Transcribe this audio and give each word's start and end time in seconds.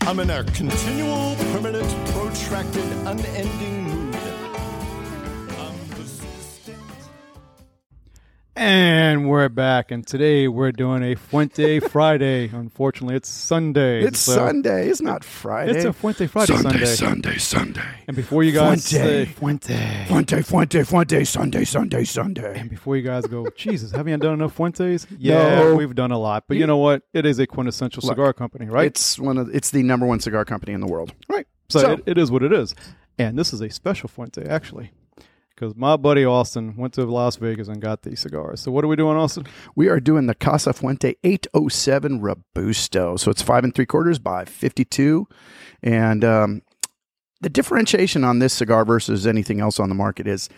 I'm 0.00 0.18
in 0.20 0.30
a 0.30 0.42
continual, 0.44 1.36
permanent, 1.52 1.86
protracted, 2.08 2.84
unending 3.06 3.82
mood. 3.84 4.01
And 8.54 9.30
we're 9.30 9.48
back, 9.48 9.90
and 9.90 10.06
today 10.06 10.46
we're 10.46 10.72
doing 10.72 11.02
a 11.02 11.14
Fuente 11.14 11.80
Friday. 11.88 12.50
Unfortunately, 12.52 13.16
it's 13.16 13.30
Sunday. 13.30 14.02
It's 14.04 14.18
so 14.18 14.34
Sunday. 14.34 14.88
It's 14.90 15.00
not 15.00 15.24
Friday. 15.24 15.72
It's 15.74 15.86
a 15.86 15.92
Fuente 15.94 16.26
Friday 16.26 16.56
Sunday. 16.58 16.84
Sunday, 16.84 17.38
Sunday. 17.38 17.80
And 18.06 18.14
before 18.14 18.42
you 18.44 18.52
guys 18.52 18.84
say 18.84 19.24
Fuente. 19.24 19.74
Fuente, 20.06 20.42
Fuente, 20.42 20.42
Fuente, 20.42 20.84
Fuente, 20.84 21.24
Sunday, 21.24 21.64
Sunday, 21.64 22.04
Sunday. 22.04 22.58
and 22.60 22.68
before 22.68 22.94
you 22.94 23.02
guys 23.02 23.26
go, 23.26 23.48
Jesus, 23.56 23.90
haven't 23.90 24.12
you 24.12 24.18
done 24.18 24.34
enough 24.34 24.52
Fuentes? 24.52 25.06
Yeah, 25.18 25.60
No. 25.60 25.74
we've 25.74 25.94
done 25.94 26.10
a 26.12 26.18
lot, 26.18 26.44
but 26.46 26.58
you 26.58 26.66
know 26.66 26.76
what? 26.76 27.04
It 27.14 27.24
is 27.24 27.38
a 27.38 27.46
quintessential 27.46 28.02
Look, 28.02 28.12
cigar 28.16 28.34
company, 28.34 28.66
right? 28.66 28.86
It's 28.86 29.18
one 29.18 29.38
of 29.38 29.48
it's 29.54 29.70
the 29.70 29.82
number 29.82 30.04
one 30.04 30.20
cigar 30.20 30.44
company 30.44 30.74
in 30.74 30.80
the 30.80 30.86
world. 30.88 31.14
Right. 31.26 31.46
So, 31.70 31.78
So- 31.80 31.92
it, 31.92 32.02
it 32.04 32.18
is 32.18 32.30
what 32.30 32.42
it 32.42 32.52
is. 32.52 32.74
And 33.18 33.38
this 33.38 33.54
is 33.54 33.62
a 33.62 33.70
special 33.70 34.08
Fuente, 34.10 34.44
actually, 34.46 34.90
because 35.54 35.74
my 35.76 35.96
buddy 35.96 36.24
Austin 36.24 36.76
went 36.76 36.94
to 36.94 37.04
Las 37.04 37.36
Vegas 37.36 37.68
and 37.68 37.80
got 37.80 38.02
these 38.02 38.20
cigars. 38.20 38.60
So 38.60 38.72
what 38.72 38.84
are 38.84 38.88
we 38.88 38.96
doing, 38.96 39.16
Austin? 39.16 39.46
We 39.74 39.88
are 39.88 40.00
doing 40.00 40.26
the 40.26 40.34
Casa 40.34 40.72
Fuente 40.72 41.14
807 41.22 42.20
Robusto. 42.20 43.16
So 43.16 43.30
it's 43.30 43.42
five 43.42 43.64
and 43.64 43.74
three 43.74 43.86
quarters 43.86 44.18
by 44.18 44.44
52. 44.44 45.26
And 45.82 46.24
um, 46.24 46.62
the 47.40 47.50
differentiation 47.50 48.24
on 48.24 48.38
this 48.38 48.54
cigar 48.54 48.84
versus 48.84 49.26
anything 49.26 49.60
else 49.60 49.78
on 49.78 49.88
the 49.88 49.94
market 49.94 50.26
is 50.26 50.48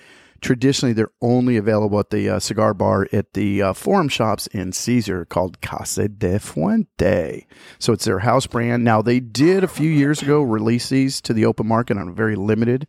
traditionally 0.40 0.92
they're 0.92 1.08
only 1.22 1.56
available 1.56 1.98
at 1.98 2.10
the 2.10 2.28
uh, 2.28 2.38
cigar 2.38 2.74
bar 2.74 3.08
at 3.12 3.32
the 3.32 3.62
uh, 3.62 3.72
forum 3.72 4.08
shops 4.08 4.46
in 4.48 4.72
Caesar 4.72 5.24
called 5.24 5.60
Casa 5.62 6.08
de 6.08 6.38
Fuente. 6.38 7.46
So 7.78 7.92
it's 7.92 8.04
their 8.04 8.20
house 8.20 8.46
brand. 8.46 8.84
Now, 8.84 9.00
they 9.00 9.20
did 9.20 9.64
a 9.64 9.68
few 9.68 9.90
years 9.90 10.22
ago 10.22 10.42
release 10.42 10.90
these 10.90 11.20
to 11.22 11.32
the 11.32 11.46
open 11.46 11.66
market 11.66 11.96
on 11.96 12.08
a 12.08 12.12
very 12.12 12.36
limited 12.36 12.86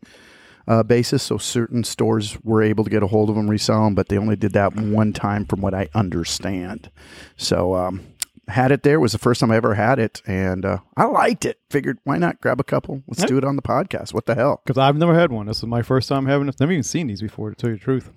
uh, 0.68 0.84
basis. 0.84 1.24
So 1.24 1.38
certain 1.38 1.84
stores 1.84 2.38
were 2.44 2.64
able 2.64 2.84
to 2.84 2.90
get 2.90 3.04
a 3.04 3.08
hold 3.08 3.30
of 3.30 3.36
them, 3.36 3.50
resell 3.50 3.86
them, 3.86 3.96
but 3.96 4.10
they 4.10 4.18
only 4.18 4.36
did 4.36 4.54
that 4.54 4.76
one 4.76 5.14
time, 5.14 5.46
from 5.46 5.62
what 5.62 5.74
I 5.74 5.90
understand. 5.94 6.90
So 7.38 7.76
um, 7.76 8.02
had 8.48 8.72
it 8.72 8.84
there 8.84 9.00
was 9.00 9.12
the 9.12 9.18
first 9.18 9.40
time 9.40 9.52
I 9.52 9.56
ever 9.56 9.76
had 9.76 10.00
it, 10.00 10.22
and 10.26 10.66
uh, 10.66 10.80
I 10.96 11.06
liked 11.06 11.46
it. 11.46 11.60
Figured 11.70 12.00
why 12.04 12.18
not 12.18 12.42
grab 12.42 12.60
a 12.60 12.64
couple? 12.64 13.04
Let's 13.08 13.26
do 13.26 13.38
it 13.38 13.44
on 13.44 13.56
the 13.56 13.62
podcast. 13.62 14.14
What 14.14 14.26
the 14.26 14.36
hell? 14.36 14.62
Because 14.64 14.78
I've 14.78 14.98
never 14.98 15.16
had 15.16 15.32
one. 15.32 15.48
This 15.48 15.58
is 15.58 15.66
my 15.66 15.82
first 15.82 16.10
time 16.10 16.26
having 16.26 16.48
it. 16.48 16.60
Never 16.60 16.72
even 16.72 16.84
seen 16.84 17.08
these 17.08 17.22
before, 17.22 17.50
to 17.50 17.56
tell 17.56 17.70
you 17.70 17.78
the 17.78 17.84
truth. 17.84 18.12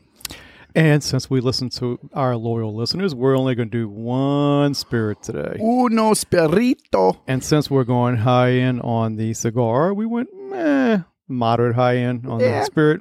And 0.74 1.02
since 1.02 1.30
we 1.30 1.40
listen 1.40 1.70
to 1.70 1.98
our 2.12 2.36
loyal 2.36 2.74
listeners, 2.74 3.14
we're 3.14 3.36
only 3.36 3.55
going 3.55 3.70
to 3.70 3.78
do 3.78 3.88
one 3.88 4.74
spirit 4.74 5.22
today. 5.22 5.58
Uno 5.60 6.12
Spirito. 6.12 7.22
And 7.27 7.42
since 7.42 7.70
we're 7.70 7.84
going 7.84 8.18
high 8.18 8.52
end 8.52 8.83
on 8.83 9.16
the 9.16 9.33
cigar, 9.33 9.94
we 9.94 10.05
went 10.05 10.28
meh, 10.34 11.00
moderate 11.28 11.76
high 11.76 11.96
end 11.98 12.26
on 12.26 12.40
Yeah. 12.40 12.60
the 12.60 12.64
spirit. 12.64 13.00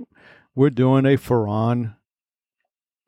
We're 0.55 0.69
doing 0.71 1.05
a 1.05 1.17
Ferrand 1.17 1.93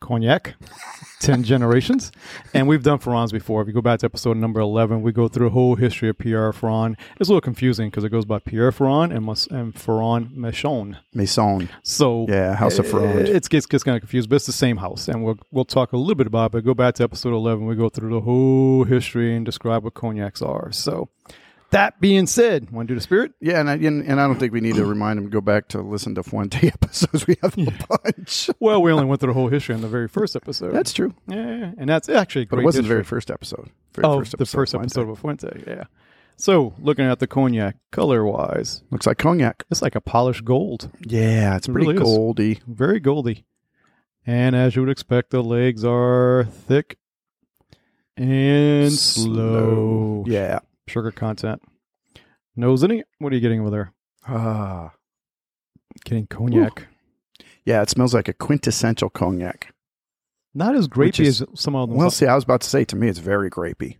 cognac, 0.01 0.55
10 1.19 1.43
generations. 1.43 2.11
And 2.53 2.67
we've 2.67 2.83
done 2.83 2.99
Ferrands 2.99 3.31
before. 3.33 3.61
If 3.61 3.67
you 3.67 3.73
go 3.73 3.81
back 3.81 3.99
to 3.99 4.05
episode 4.05 4.37
number 4.37 4.59
11, 4.61 5.01
we 5.01 5.11
go 5.11 5.27
through 5.27 5.47
a 5.47 5.49
whole 5.49 5.75
history 5.75 6.07
of 6.09 6.17
Pierre 6.17 6.53
Ferrand. 6.53 6.95
It's 7.19 7.27
a 7.27 7.33
little 7.33 7.41
confusing 7.41 7.89
because 7.89 8.03
it 8.05 8.09
goes 8.09 8.23
by 8.23 8.39
Pierre 8.39 8.71
Ferrand 8.71 9.11
and, 9.11 9.25
Mas- 9.25 9.47
and 9.47 9.77
Ferrand 9.77 10.29
Machon. 10.37 10.97
Maison. 11.13 11.67
So 11.83 12.27
Yeah, 12.29 12.55
House 12.55 12.79
of 12.79 12.87
Ferrand. 12.87 13.27
It's 13.27 13.47
gets, 13.49 13.65
gets 13.65 13.83
kind 13.83 13.95
of 13.97 14.01
confused, 14.01 14.29
but 14.29 14.37
it's 14.37 14.45
the 14.45 14.51
same 14.53 14.77
house, 14.77 15.07
and 15.09 15.23
we'll 15.23 15.37
we'll 15.51 15.65
talk 15.65 15.91
a 15.91 15.97
little 15.97 16.15
bit 16.15 16.27
about 16.27 16.45
it. 16.47 16.51
But 16.53 16.63
go 16.65 16.73
back 16.73 16.93
to 16.95 17.03
episode 17.03 17.33
eleven, 17.33 17.65
we 17.65 17.75
go 17.75 17.89
through 17.89 18.11
the 18.13 18.21
whole 18.21 18.85
history 18.85 19.35
and 19.35 19.45
describe 19.45 19.83
what 19.83 19.95
cognacs 19.95 20.41
are. 20.41 20.71
So, 20.71 21.09
that 21.71 21.99
being 22.01 22.25
said, 22.27 22.71
want 22.71 22.87
to 22.87 22.93
do 22.93 22.95
the 22.97 23.01
spirit? 23.01 23.33
Yeah, 23.41 23.59
and 23.59 23.69
I, 23.69 23.73
and, 23.75 24.03
and 24.03 24.19
I 24.19 24.25
don't 24.27 24.39
think 24.39 24.53
we 24.53 24.61
need 24.61 24.75
to 24.75 24.85
remind 24.85 25.17
them 25.17 25.25
to 25.25 25.29
go 25.31 25.41
back 25.41 25.67
to 25.69 25.81
listen 25.81 26.15
to 26.15 26.23
Fuente 26.23 26.67
episodes. 26.73 27.27
We 27.27 27.35
have 27.41 27.57
a 27.57 27.71
bunch. 27.87 28.49
Well, 28.59 28.81
we 28.81 28.91
only 28.91 29.05
went 29.05 29.21
through 29.21 29.33
the 29.33 29.39
whole 29.39 29.47
history 29.49 29.75
in 29.75 29.81
the 29.81 29.87
very 29.87 30.07
first 30.07 30.35
episode. 30.35 30.73
That's 30.73 30.93
true. 30.93 31.13
yeah, 31.27 31.35
yeah, 31.35 31.57
yeah. 31.57 31.71
and 31.77 31.89
that's 31.89 32.09
actually 32.09 32.43
a 32.43 32.47
But 32.47 32.59
it 32.59 32.65
wasn't 32.65 32.83
the 32.85 32.89
very 32.89 33.03
first 33.03 33.29
episode. 33.31 33.69
Very 33.93 34.05
Oh, 34.07 34.23
the 34.23 34.45
first 34.45 34.71
Fuente. 34.71 34.85
episode 34.85 35.09
of 35.09 35.19
Fuente. 35.19 35.63
Yeah. 35.67 35.83
So, 36.37 36.73
looking 36.79 37.05
at 37.05 37.19
the 37.19 37.27
cognac 37.27 37.75
color 37.91 38.23
wise, 38.25 38.81
Looks 38.91 39.05
like 39.05 39.17
cognac. 39.17 39.65
it's 39.69 39.81
like 39.81 39.95
a 39.95 40.01
polished 40.01 40.45
gold, 40.45 40.89
Yeah, 41.05 41.57
it's 41.57 41.67
It 41.67 41.71
pretty 41.73 41.87
really 41.87 41.97
is. 42.01 42.03
goldy. 42.03 42.59
very 42.65 43.01
goldy, 43.01 43.45
and 44.25 44.55
as 44.55 44.75
you 44.75 44.81
would 44.83 44.89
expect, 44.91 45.31
the 45.31 45.43
legs 45.43 45.83
are 45.83 46.45
thick 46.49 46.97
and 48.15 48.91
slow. 48.93 50.23
Yeah. 50.27 50.59
Sugar 50.89 51.11
content. 51.11 51.61
Nose 52.55 52.83
any? 52.83 53.03
What 53.19 53.31
are 53.31 53.35
you 53.35 53.41
getting 53.41 53.61
over 53.61 53.69
there? 53.69 53.93
Ah. 54.27 54.91
Getting 56.05 56.27
cognac. 56.27 56.87
Yeah, 57.65 57.81
it 57.81 57.89
smells 57.89 58.13
like 58.13 58.27
a 58.27 58.33
quintessential 58.33 59.09
cognac. 59.09 59.73
Not 60.53 60.75
as 60.75 60.87
grapey 60.87 61.25
is- 61.25 61.41
as 61.41 61.47
some 61.55 61.75
of 61.75 61.89
them. 61.89 61.97
Well, 61.97 62.11
see, 62.11 62.25
I 62.25 62.35
was 62.35 62.43
about 62.43 62.61
to 62.61 62.69
say, 62.69 62.83
to 62.85 62.95
me, 62.95 63.07
it's 63.07 63.19
very 63.19 63.49
grapey. 63.49 63.97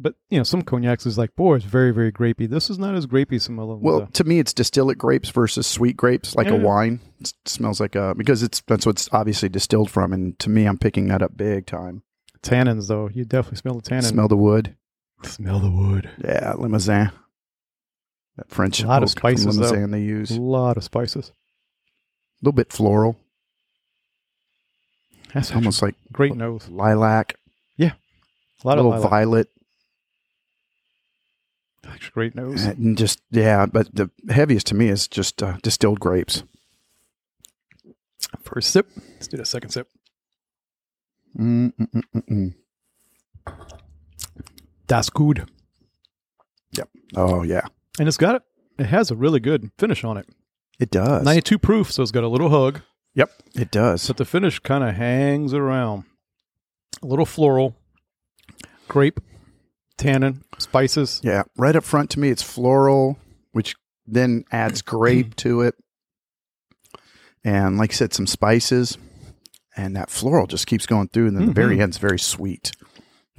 but 0.00 0.14
you 0.30 0.38
know, 0.38 0.44
some 0.44 0.62
cognacs 0.62 1.06
is 1.06 1.18
like, 1.18 1.34
boy, 1.34 1.56
it's 1.56 1.64
very, 1.64 1.90
very 1.90 2.12
grapey. 2.12 2.48
This 2.48 2.70
is 2.70 2.78
not 2.78 2.94
as 2.94 3.04
grapey 3.08 3.34
as 3.34 3.42
some 3.42 3.58
of 3.58 3.68
them. 3.68 3.80
Well, 3.80 4.06
to 4.12 4.22
me, 4.22 4.38
it's 4.38 4.54
distillate 4.54 4.96
grapes 4.96 5.30
versus 5.30 5.66
sweet 5.66 5.96
grapes, 5.96 6.36
like 6.36 6.46
Yeah. 6.46 6.54
a 6.54 6.60
wine. 6.60 7.00
It 7.20 7.32
smells 7.46 7.80
like 7.80 7.96
a 7.96 8.14
because 8.16 8.44
it's 8.44 8.60
that's 8.68 8.86
what's 8.86 9.08
obviously 9.12 9.48
distilled 9.48 9.90
from, 9.90 10.12
and 10.12 10.38
to 10.38 10.50
me, 10.50 10.66
I'm 10.66 10.78
picking 10.78 11.08
that 11.08 11.20
up 11.20 11.36
big 11.36 11.66
time. 11.66 12.02
tannins, 12.44 12.86
though, 12.86 13.08
you 13.12 13.24
definitely 13.24 13.58
smell 13.58 13.74
the 13.74 13.82
tannin. 13.82 14.04
Smell 14.04 14.28
the 14.28 14.36
wood. 14.36 14.76
Smell 15.22 15.58
the 15.60 15.70
wood. 15.70 16.10
Yeah, 16.24 16.54
Limousin. 16.56 17.10
That 18.36 18.48
French 18.50 18.82
A 18.82 18.86
lot 18.86 19.02
of 19.02 19.10
spices, 19.10 19.56
though. 19.56 19.70
Limousin 19.70 19.90
they 19.90 20.02
use. 20.02 20.30
A 20.30 20.40
lot 20.40 20.76
of 20.76 20.84
spices. 20.84 21.30
A 21.30 22.44
little 22.44 22.52
bit 22.56 22.72
floral, 22.72 23.16
That's 25.34 25.50
almost 25.52 25.82
like 25.82 25.96
great 26.12 26.36
nose. 26.36 26.68
lilac, 26.68 27.34
Yeah, 27.76 27.92
A 28.62 28.66
lot 28.66 28.78
a 28.78 28.80
of 28.80 28.84
little 28.86 28.90
lilac. 29.00 29.10
violet, 29.10 29.48
Actually, 31.84 32.10
great 32.12 32.34
nose. 32.36 32.64
and 32.64 32.96
just 32.96 33.20
yeah. 33.32 33.66
But 33.66 33.92
the 33.92 34.10
heaviest 34.30 34.68
to 34.68 34.74
me 34.76 34.88
is 34.88 35.08
just 35.08 35.42
uh, 35.42 35.56
distilled 35.62 35.98
grapes. 35.98 36.44
First 38.42 38.70
sip. 38.70 38.86
Let's 39.14 39.26
do 39.26 39.36
the 39.36 39.44
second 39.44 39.70
sip. 39.70 39.88
Mm, 41.36 41.72
mm, 41.74 41.90
mm, 41.90 42.02
mm, 42.14 42.54
mm. 43.46 43.74
That's 44.88 45.10
good. 45.10 45.48
Yep. 46.72 46.88
Oh 47.16 47.42
yeah, 47.42 47.62
And 47.98 48.08
it's 48.08 48.16
got 48.16 48.34
it. 48.36 48.42
It 48.78 48.86
has 48.86 49.10
a 49.10 49.16
really 49.16 49.40
good 49.40 49.70
finish 49.78 50.04
on 50.04 50.16
it. 50.16 50.26
it 50.78 50.90
does. 50.90 51.24
92 51.24 51.58
proof, 51.58 51.90
so 51.92 52.02
it's 52.02 52.12
got 52.12 52.24
a 52.24 52.28
little 52.28 52.48
hug. 52.50 52.82
Yep, 53.14 53.30
it 53.54 53.70
does. 53.70 54.06
But 54.06 54.16
the 54.18 54.24
finish 54.24 54.58
kind 54.60 54.84
of 54.84 54.94
hangs 54.94 55.52
around. 55.54 56.04
A 57.02 57.06
little 57.06 57.26
floral, 57.26 57.76
grape, 58.88 59.20
tannin, 59.96 60.42
spices. 60.58 61.20
Yeah, 61.24 61.42
right 61.56 61.74
up 61.76 61.84
front 61.84 62.10
to 62.10 62.20
me, 62.20 62.30
it's 62.30 62.42
floral, 62.42 63.18
which 63.52 63.74
then 64.06 64.44
adds 64.52 64.82
grape 64.82 65.34
to 65.36 65.62
it, 65.62 65.74
and 67.44 67.78
like 67.78 67.92
I 67.92 67.94
said, 67.94 68.12
some 68.14 68.26
spices, 68.26 68.98
and 69.76 69.96
that 69.96 70.10
floral 70.10 70.46
just 70.46 70.66
keeps 70.66 70.86
going 70.86 71.08
through, 71.08 71.28
and 71.28 71.36
then 71.36 71.46
the 71.46 71.52
very 71.52 71.76
Mhm. 71.78 71.82
end's 71.82 71.98
very 71.98 72.18
sweet. 72.18 72.72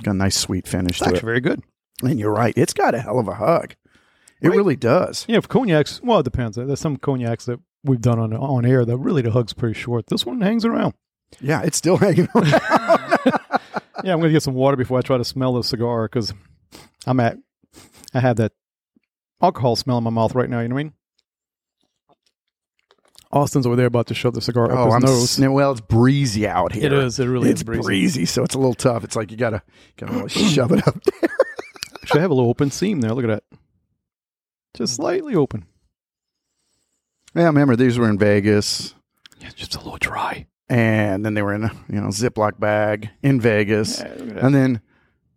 Got 0.04 0.12
a 0.12 0.18
nice 0.18 0.38
sweet 0.38 0.68
finish 0.68 0.92
It's 0.92 1.00
to 1.00 1.06
actually 1.06 1.18
it. 1.20 1.26
very 1.26 1.40
good. 1.42 1.64
And 2.04 2.20
you're 2.20 2.32
right, 2.34 2.54
it's 2.58 2.74
got 2.74 2.96
a 2.96 3.00
hell 3.00 3.20
of 3.20 3.28
a 3.28 3.36
hug. 3.36 3.76
It 4.42 4.48
Right. 4.50 4.56
really 4.58 4.76
does. 4.78 5.26
Yeah, 5.28 5.42
for 5.42 5.48
cognacs, 5.50 6.00
well, 6.02 6.20
it 6.20 6.24
depends. 6.24 6.56
There's 6.56 6.80
some 6.80 6.96
cognacs 6.98 7.46
that 7.46 7.60
we've 7.84 8.00
done 8.02 8.20
on 8.20 8.34
on 8.34 8.66
air 8.66 8.86
that 8.86 8.98
really 8.98 9.22
the 9.22 9.32
hug's 9.32 9.52
pretty 9.54 9.78
short. 9.78 10.08
This 10.08 10.26
one 10.26 10.40
hangs 10.42 10.64
around. 10.64 10.94
Yeah, 11.42 11.62
it's 11.64 11.78
still 11.78 11.98
hanging 12.06 12.28
around. 12.36 13.20
Yeah, 14.02 14.14
I'm 14.14 14.20
going 14.22 14.30
to 14.30 14.34
get 14.34 14.44
some 14.44 14.54
water 14.54 14.78
before 14.78 14.98
I 14.98 15.02
try 15.02 15.18
to 15.18 15.26
smell 15.26 15.54
the 15.56 15.62
cigar 15.62 16.06
because 16.08 16.34
I'm 17.06 17.20
at, 17.20 17.38
I 18.14 18.22
have 18.22 18.38
that 18.38 18.54
alcohol 19.42 19.76
smell 19.76 19.98
in 19.98 20.06
my 20.06 20.10
mouth 20.10 20.34
right 20.36 20.50
now. 20.50 20.62
You 20.62 20.70
know 20.70 20.76
what 20.76 20.80
I 20.80 20.84
mean? 20.86 20.94
Austin's 23.32 23.68
over 23.68 23.76
there 23.76 23.86
about 23.86 24.08
to 24.08 24.14
shove 24.16 24.34
the 24.34 24.42
cigar 24.42 24.72
oh, 24.72 24.88
up 24.88 24.94
I'm 24.94 25.02
nose. 25.02 25.32
sn- 25.32 25.52
well, 25.54 25.72
it's 25.72 25.82
breezy 25.82 26.48
out 26.48 26.74
here. 26.74 26.86
It 26.86 26.94
is. 26.94 27.20
It 27.20 27.28
really 27.28 27.50
it's 27.52 27.60
is 27.60 27.64
breezy. 27.64 27.84
breezy. 27.84 28.26
so 28.26 28.44
it's 28.44 28.56
a 28.56 28.58
little 28.58 28.74
tough. 28.74 29.04
It's 29.04 29.16
like 29.16 29.30
you 29.32 29.38
gotta 29.38 29.62
gotta 29.98 30.14
really 30.14 30.30
shove 30.30 30.72
it 30.72 30.88
up 30.88 31.02
there. 31.04 31.30
Should 32.06 32.22
have 32.22 32.32
a 32.32 32.34
little 32.34 32.50
open 32.50 32.72
seam 32.72 33.02
there. 33.02 33.14
Look 33.14 33.26
at 33.26 33.28
that. 33.28 33.44
Just 34.76 34.96
slightly 34.96 35.36
open. 35.36 35.66
Yeah, 37.36 37.44
I 37.44 37.48
remember 37.48 37.76
these 37.76 38.00
were 38.00 38.10
in 38.10 38.18
Vegas. 38.18 38.96
Yeah, 39.40 39.50
just 39.56 39.76
a 39.76 39.78
little 39.80 39.98
dry. 39.98 40.48
and 40.68 41.24
then 41.24 41.36
they 41.36 41.42
were 41.44 41.54
in 41.54 41.64
a 41.66 41.72
you 41.88 42.02
know 42.02 42.08
Ziploc 42.08 42.60
bag 42.60 43.10
in 43.22 43.40
Vegas, 43.40 44.00
Yeah, 44.00 44.08
look 44.10 44.20
at 44.30 44.36
that. 44.36 44.44
and 44.44 44.56
then 44.56 44.82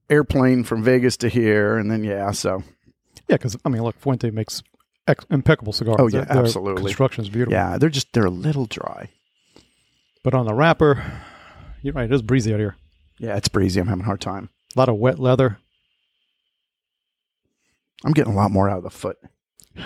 airplane 0.08 0.64
from 0.64 0.82
Vegas 0.82 1.16
to 1.18 1.28
here, 1.28 1.76
and 1.76 1.90
then 1.90 2.02
yeah, 2.04 2.30
so 2.30 2.62
Yeah, 3.28 3.36
because 3.36 3.56
I 3.64 3.68
mean, 3.68 3.82
look, 3.82 3.98
Fuente 3.98 4.30
makes 4.30 4.62
ex- 5.06 5.24
impeccable 5.30 5.72
cigars. 5.72 5.96
Oh, 5.98 6.06
yeah, 6.08 6.24
their 6.24 6.38
absolutely. 6.38 6.82
Construction's 6.82 7.28
beautiful. 7.28 7.52
yeah, 7.52 7.78
they're 7.78 7.88
just 7.90 8.12
they're 8.12 8.26
a 8.26 8.30
little 8.30 8.66
dry. 8.66 9.08
But 10.24 10.34
on 10.34 10.46
the 10.46 10.54
wrapper, 10.54 11.02
you're 11.82 11.94
right. 11.94 12.04
It 12.10 12.14
is 12.14 12.22
breezy 12.22 12.52
out 12.54 12.60
here. 12.60 12.76
Yeah, 13.18 13.36
it's 13.36 13.48
breezy. 13.48 13.80
I'm 13.80 13.86
having 13.88 14.02
a 14.02 14.06
hard 14.06 14.20
time. 14.20 14.48
A 14.76 14.78
lot 14.78 14.88
of 14.88 14.96
wet 14.96 15.18
leather. 15.18 15.58
I'm 18.04 18.12
getting 18.12 18.32
a 18.32 18.36
lot 18.36 18.50
more 18.50 18.68
out 18.68 18.78
of 18.78 18.84
the 18.84 18.90
foot. 18.90 19.16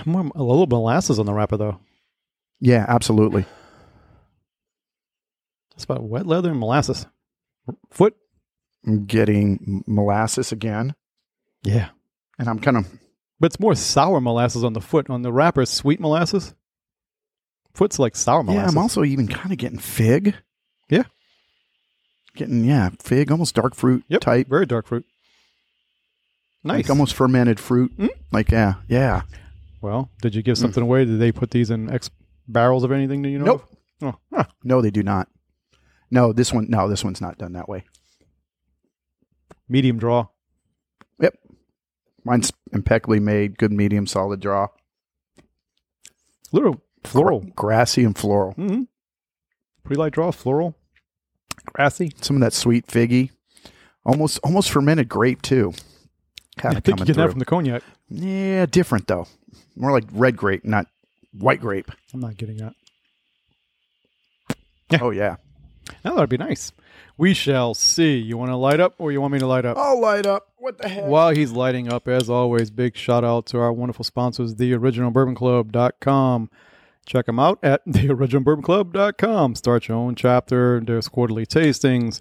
More, 0.04 0.30
a 0.34 0.42
little 0.42 0.66
molasses 0.66 1.18
on 1.18 1.26
the 1.26 1.32
wrapper 1.34 1.56
though. 1.56 1.78
Yeah, 2.60 2.84
absolutely. 2.88 3.44
That's 5.70 5.84
about 5.84 6.02
wet 6.04 6.26
leather 6.26 6.50
and 6.50 6.58
molasses. 6.60 7.06
Foot. 7.90 8.14
I'm 8.86 9.04
getting 9.06 9.82
molasses 9.86 10.52
again, 10.52 10.94
Yeah. 11.64 11.88
and 12.38 12.48
I'm 12.48 12.60
kind 12.60 12.76
of 12.76 12.86
But 13.38 13.46
it's 13.46 13.60
more 13.60 13.74
sour 13.74 14.20
molasses 14.20 14.64
on 14.64 14.72
the 14.72 14.80
foot. 14.80 15.10
On 15.10 15.22
the 15.22 15.32
wrapper, 15.32 15.66
sweet 15.66 16.00
molasses. 16.00 16.54
Foot's 17.74 17.98
like 17.98 18.16
sour 18.16 18.42
molasses. 18.42 18.72
yeah. 18.74 18.78
I'm 18.78 18.82
also 18.82 19.04
even 19.04 19.28
kind 19.28 19.52
of 19.52 19.58
getting 19.58 19.78
fig. 19.78 20.34
Yeah. 20.88 21.04
getting 22.34 22.64
yeah 22.64 22.90
fig, 23.02 23.30
almost 23.30 23.54
dark 23.54 23.74
fruit 23.74 24.04
yep, 24.08 24.20
type, 24.20 24.48
Very 24.48 24.66
dark 24.66 24.86
fruit. 24.86 25.04
Nice. 26.64 26.76
like 26.84 26.90
almost 26.90 27.14
fermented 27.14 27.60
fruit. 27.60 27.96
Mm. 27.98 28.08
Like 28.32 28.50
yeah, 28.50 28.74
yeah. 28.88 29.22
well, 29.80 30.10
did 30.22 30.34
you 30.34 30.42
give 30.42 30.58
something 30.58 30.82
away? 30.82 31.04
Did 31.04 31.20
they 31.20 31.32
put 31.32 31.50
these 31.50 31.70
in 31.70 31.90
X 31.92 32.10
barrels 32.48 32.82
of 32.84 32.92
anything? 32.92 33.22
Do 33.22 33.28
you 33.28 33.38
know? 33.38 33.44
Nope. 33.44 33.64
Oh, 34.02 34.14
huh. 34.32 34.44
No, 34.64 34.80
they 34.80 34.90
do 34.90 35.02
not. 35.02 35.28
No, 36.10 36.32
this 36.32 36.52
one. 36.52 36.66
No, 36.68 36.88
this 36.88 37.04
one's 37.04 37.20
not 37.20 37.38
done 37.38 37.52
that 37.52 37.68
way. 37.68 37.84
Medium 39.68 39.98
draw. 39.98 40.26
Mine's 42.26 42.52
impeccably 42.72 43.20
made, 43.20 43.56
good 43.56 43.72
medium, 43.72 44.06
solid 44.06 44.40
draw, 44.40 44.66
Little 46.52 46.80
floral. 47.04 47.40
Gra- 47.40 47.50
grassy 47.54 48.02
and 48.04 48.16
floral. 48.18 48.54
Mm-hmm. 48.54 48.82
Pretty 49.84 49.98
light 50.00 50.12
draw. 50.12 50.30
Floral. 50.32 50.74
Grassy. 51.66 52.12
Some 52.20 52.36
of 52.36 52.40
that 52.40 52.52
sweet 52.52 52.86
figgy, 52.86 53.30
almost 54.04 54.38
almost 54.42 54.70
fermented 54.70 55.08
grape 55.08 55.42
too. 55.42 55.72
Kind 56.58 56.74
I 56.74 56.78
of 56.78 56.84
think 56.84 56.98
you 57.00 57.04
coming 57.04 57.06
get 57.06 57.16
that 57.16 57.30
from 57.30 57.38
the 57.38 57.44
cognac. 57.44 57.82
yeah, 58.08 58.66
different 58.66 59.06
though. 59.06 59.26
More 59.76 59.92
like 59.92 60.04
red 60.12 60.36
grape, 60.36 60.64
not 60.64 60.86
white 61.32 61.60
grape. 61.60 61.90
I'm 62.14 62.20
not 62.20 62.36
getting 62.36 62.56
that. 62.58 62.74
Yeah. 64.90 64.98
Oh 65.02 65.10
yeah. 65.10 65.36
That 66.06 66.14
would 66.14 66.28
be 66.28 66.36
nice. 66.36 66.72
We 67.18 67.34
shall 67.34 67.74
see. 67.74 68.16
You 68.16 68.38
want 68.38 68.52
to 68.52 68.56
light 68.56 68.78
up 68.78 68.94
or 68.98 69.10
you 69.10 69.20
want 69.20 69.32
me 69.32 69.40
to 69.40 69.46
light 69.46 69.64
up? 69.64 69.76
I'll 69.76 70.00
light 70.00 70.24
up. 70.24 70.52
What 70.56 70.78
the 70.78 70.88
heck? 70.88 71.06
While 71.06 71.30
he's 71.30 71.50
lighting 71.50 71.92
up, 71.92 72.06
as 72.06 72.30
always, 72.30 72.70
big 72.70 72.96
shout 72.96 73.24
out 73.24 73.46
to 73.46 73.58
our 73.58 73.72
wonderful 73.72 74.04
sponsors, 74.04 74.54
theoriginalbourbonclub.com. 74.54 76.50
Check 77.06 77.26
them 77.26 77.40
out 77.40 77.58
at 77.64 77.84
theoriginalbourbonclub.com. 77.88 79.56
Start 79.56 79.88
your 79.88 79.96
own 79.96 80.14
chapter. 80.14 80.80
There's 80.80 81.08
quarterly 81.08 81.44
tastings. 81.44 82.20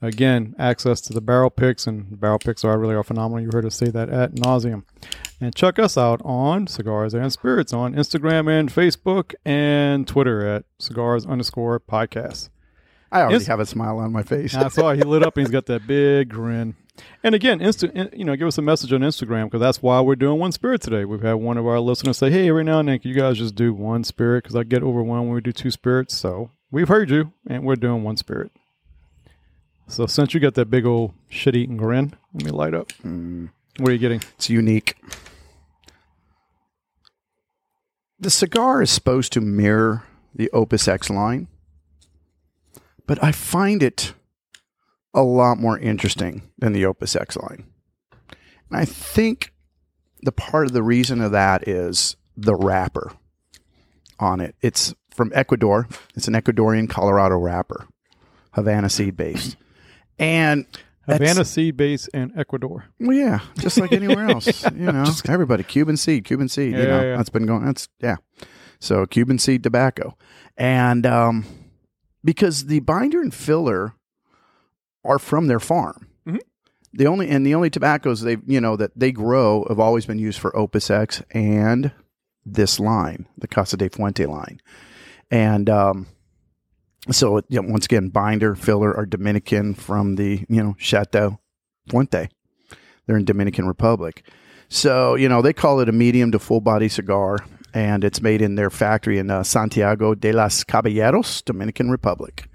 Again, 0.00 0.54
access 0.58 1.02
to 1.02 1.12
the 1.12 1.20
barrel 1.20 1.50
picks, 1.50 1.86
and 1.86 2.18
barrel 2.18 2.38
picks 2.38 2.64
are 2.64 2.78
really 2.78 2.94
are 2.94 3.04
phenomenal. 3.04 3.42
You 3.44 3.50
heard 3.52 3.66
us 3.66 3.74
say 3.74 3.88
that 3.88 4.08
at 4.08 4.34
nauseum. 4.34 4.84
And 5.42 5.54
check 5.54 5.78
us 5.78 5.98
out 5.98 6.22
on 6.24 6.68
Cigars 6.68 7.12
and 7.12 7.30
Spirits 7.30 7.74
on 7.74 7.94
Instagram 7.94 8.48
and 8.48 8.72
Facebook 8.72 9.34
and 9.44 10.08
Twitter 10.08 10.46
at 10.46 10.64
cigars 10.78 11.26
underscore 11.26 11.80
podcast. 11.80 12.48
I 13.12 13.20
already 13.20 13.34
Yes. 13.36 13.46
have 13.46 13.60
a 13.60 13.66
smile 13.66 13.98
on 13.98 14.12
my 14.12 14.22
face. 14.22 14.54
I 14.54 14.68
saw 14.68 14.92
he 14.92 15.02
lit 15.02 15.22
up 15.22 15.36
and 15.36 15.46
he's 15.46 15.52
got 15.52 15.66
that 15.66 15.86
big 15.86 16.28
grin. 16.30 16.74
And 17.22 17.34
again, 17.34 17.60
insta- 17.60 18.16
you 18.16 18.24
know, 18.24 18.34
give 18.36 18.48
us 18.48 18.56
a 18.58 18.62
message 18.62 18.92
on 18.92 19.00
Instagram 19.00 19.44
because 19.44 19.60
that's 19.60 19.82
why 19.82 20.00
we're 20.00 20.16
doing 20.16 20.38
one 20.38 20.50
spirit 20.52 20.80
today. 20.80 21.04
We've 21.04 21.20
had 21.22 21.34
one 21.34 21.58
of 21.58 21.66
our 21.66 21.78
listeners 21.78 22.16
say, 22.18 22.30
"Hey, 22.30 22.48
every 22.48 22.64
now 22.64 22.80
and 22.80 22.88
then, 22.88 22.98
can 22.98 23.10
you 23.10 23.16
guys 23.16 23.36
just 23.38 23.54
do 23.54 23.74
one 23.74 24.02
spirit?" 24.02 24.44
Because 24.44 24.56
I 24.56 24.62
get 24.64 24.82
overwhelmed 24.82 25.26
when 25.28 25.34
we 25.34 25.40
do 25.42 25.52
two 25.52 25.70
spirits. 25.70 26.16
So 26.16 26.50
we've 26.70 26.88
heard 26.88 27.10
you, 27.10 27.32
and 27.46 27.64
we're 27.64 27.76
doing 27.76 28.02
one 28.02 28.16
spirit. 28.16 28.50
So 29.88 30.06
since 30.06 30.32
you 30.34 30.40
got 30.40 30.54
that 30.54 30.70
big 30.70 30.84
old 30.86 31.12
shit-eating 31.28 31.76
grin, 31.76 32.14
let 32.34 32.44
me 32.44 32.50
light 32.50 32.74
up. 32.74 32.88
Mm. 33.04 33.50
What 33.78 33.90
are 33.90 33.92
you 33.92 33.98
getting? 33.98 34.22
It's 34.36 34.48
unique. 34.50 34.96
The 38.18 38.30
cigar 38.30 38.82
is 38.82 38.90
supposed 38.90 39.32
to 39.34 39.40
mirror 39.40 40.04
the 40.34 40.50
Opus 40.50 40.88
X 40.88 41.10
line, 41.10 41.48
but 43.06 43.22
I 43.22 43.32
find 43.32 43.82
it 43.82 44.14
a 45.14 45.22
lot 45.22 45.58
more 45.58 45.78
interesting 45.78 46.42
than 46.58 46.72
the 46.72 46.84
Opus 46.84 47.16
X 47.16 47.36
line. 47.36 47.64
And 48.70 48.78
I 48.80 48.84
think 48.84 49.52
the 50.22 50.32
part 50.32 50.66
of 50.66 50.72
the 50.72 50.82
reason 50.82 51.20
of 51.20 51.32
that 51.32 51.66
is 51.68 52.16
the 52.36 52.54
wrapper 52.54 53.12
on 54.18 54.40
it. 54.40 54.54
It's 54.60 54.94
from 55.14 55.32
Ecuador. 55.34 55.88
It's 56.14 56.28
an 56.28 56.34
Ecuadorian 56.34 56.88
Colorado 56.88 57.36
wrapper, 57.38 57.86
Havana 58.52 58.90
seed 58.90 59.16
based. 59.16 59.56
And 60.18 60.66
Havana 61.06 61.44
seed 61.44 61.76
base 61.76 62.08
and 62.12 62.32
Ecuador. 62.36 62.86
well, 62.98 63.16
yeah, 63.16 63.40
just 63.58 63.78
like 63.78 63.92
anywhere 63.92 64.28
else, 64.30 64.64
you 64.72 64.90
know. 64.92 65.04
everybody, 65.28 65.62
Cuban 65.62 65.96
seed, 65.96 66.24
Cuban 66.24 66.48
seed. 66.48 66.72
you 66.72 66.78
Yeah, 66.78 66.84
know, 66.86 67.02
yeah. 67.02 67.16
that's 67.16 67.28
been 67.30 67.46
going. 67.46 67.64
That's 67.64 67.88
yeah. 68.00 68.16
So 68.80 69.06
Cuban 69.06 69.38
seed 69.38 69.62
tobacco, 69.62 70.16
and 70.56 71.06
um, 71.06 71.44
because 72.26 72.66
the 72.66 72.80
binder 72.80 73.22
and 73.22 73.32
filler 73.32 73.94
are 75.04 75.18
from 75.18 75.46
their 75.46 75.60
farm. 75.60 76.08
Mhm. 76.26 76.40
The 76.92 77.06
only 77.06 77.28
and 77.28 77.46
the 77.46 77.54
only 77.54 77.70
tobaccos 77.70 78.22
they 78.22 78.36
you 78.46 78.60
know 78.60 78.76
that 78.76 78.90
they 78.98 79.12
grow 79.12 79.64
have 79.68 79.78
always 79.78 80.04
been 80.04 80.18
used 80.18 80.38
for 80.38 80.54
Opus 80.56 80.90
X 80.90 81.22
and 81.30 81.92
this 82.44 82.78
line, 82.80 83.26
the 83.38 83.48
Casa 83.48 83.76
de 83.76 83.88
Fuente 83.88 84.26
line, 84.26 84.60
and 85.30 85.70
um, 85.70 86.06
so 87.10 87.40
you 87.48 87.62
know, 87.62 87.68
once 87.70 87.86
again, 87.86 88.08
binder 88.08 88.54
filler 88.54 88.94
are 88.96 89.06
Dominican 89.06 89.74
from 89.74 90.16
the 90.16 90.44
you 90.48 90.62
know 90.62 90.74
Chateau 90.78 91.38
Fuente. 91.88 92.28
They're 93.06 93.16
in 93.16 93.24
Dominican 93.24 93.68
Republic. 93.68 94.26
So, 94.68 95.14
you 95.14 95.28
know, 95.28 95.42
they 95.42 95.52
call 95.52 95.78
it 95.78 95.88
a 95.88 95.92
medium 95.92 96.32
to 96.32 96.40
full 96.40 96.60
body 96.60 96.88
cigar, 96.88 97.38
and 97.76 98.04
it's 98.04 98.22
made 98.22 98.40
in 98.40 98.54
their 98.54 98.70
factory 98.70 99.18
in 99.18 99.30
uh, 99.30 99.42
Santiago 99.42 100.14
de 100.14 100.32
los 100.32 100.64
Caballeros, 100.64 101.42
Dominican 101.42 101.90
Republic. 101.90 102.48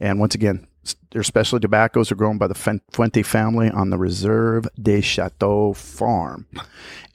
And 0.00 0.18
once 0.18 0.34
again, 0.34 0.66
their 1.12 1.22
specialty 1.22 1.62
tobaccos 1.62 2.10
are 2.10 2.16
grown 2.16 2.36
by 2.36 2.48
the 2.48 2.80
Fuente 2.90 3.22
family 3.22 3.70
on 3.70 3.90
the 3.90 3.96
Reserve 3.96 4.66
de 4.82 5.00
Chateau 5.00 5.72
farm. 5.72 6.48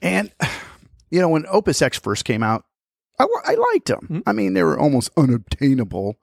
And, 0.00 0.32
you 1.10 1.20
know, 1.20 1.28
when 1.28 1.44
Opus 1.46 1.82
X 1.82 1.98
first 1.98 2.24
came 2.24 2.42
out, 2.42 2.64
I, 3.18 3.26
I 3.44 3.54
liked 3.74 3.88
them. 3.88 4.22
I 4.26 4.32
mean, 4.32 4.54
they 4.54 4.62
were 4.62 4.78
almost 4.78 5.10
unobtainable. 5.18 6.16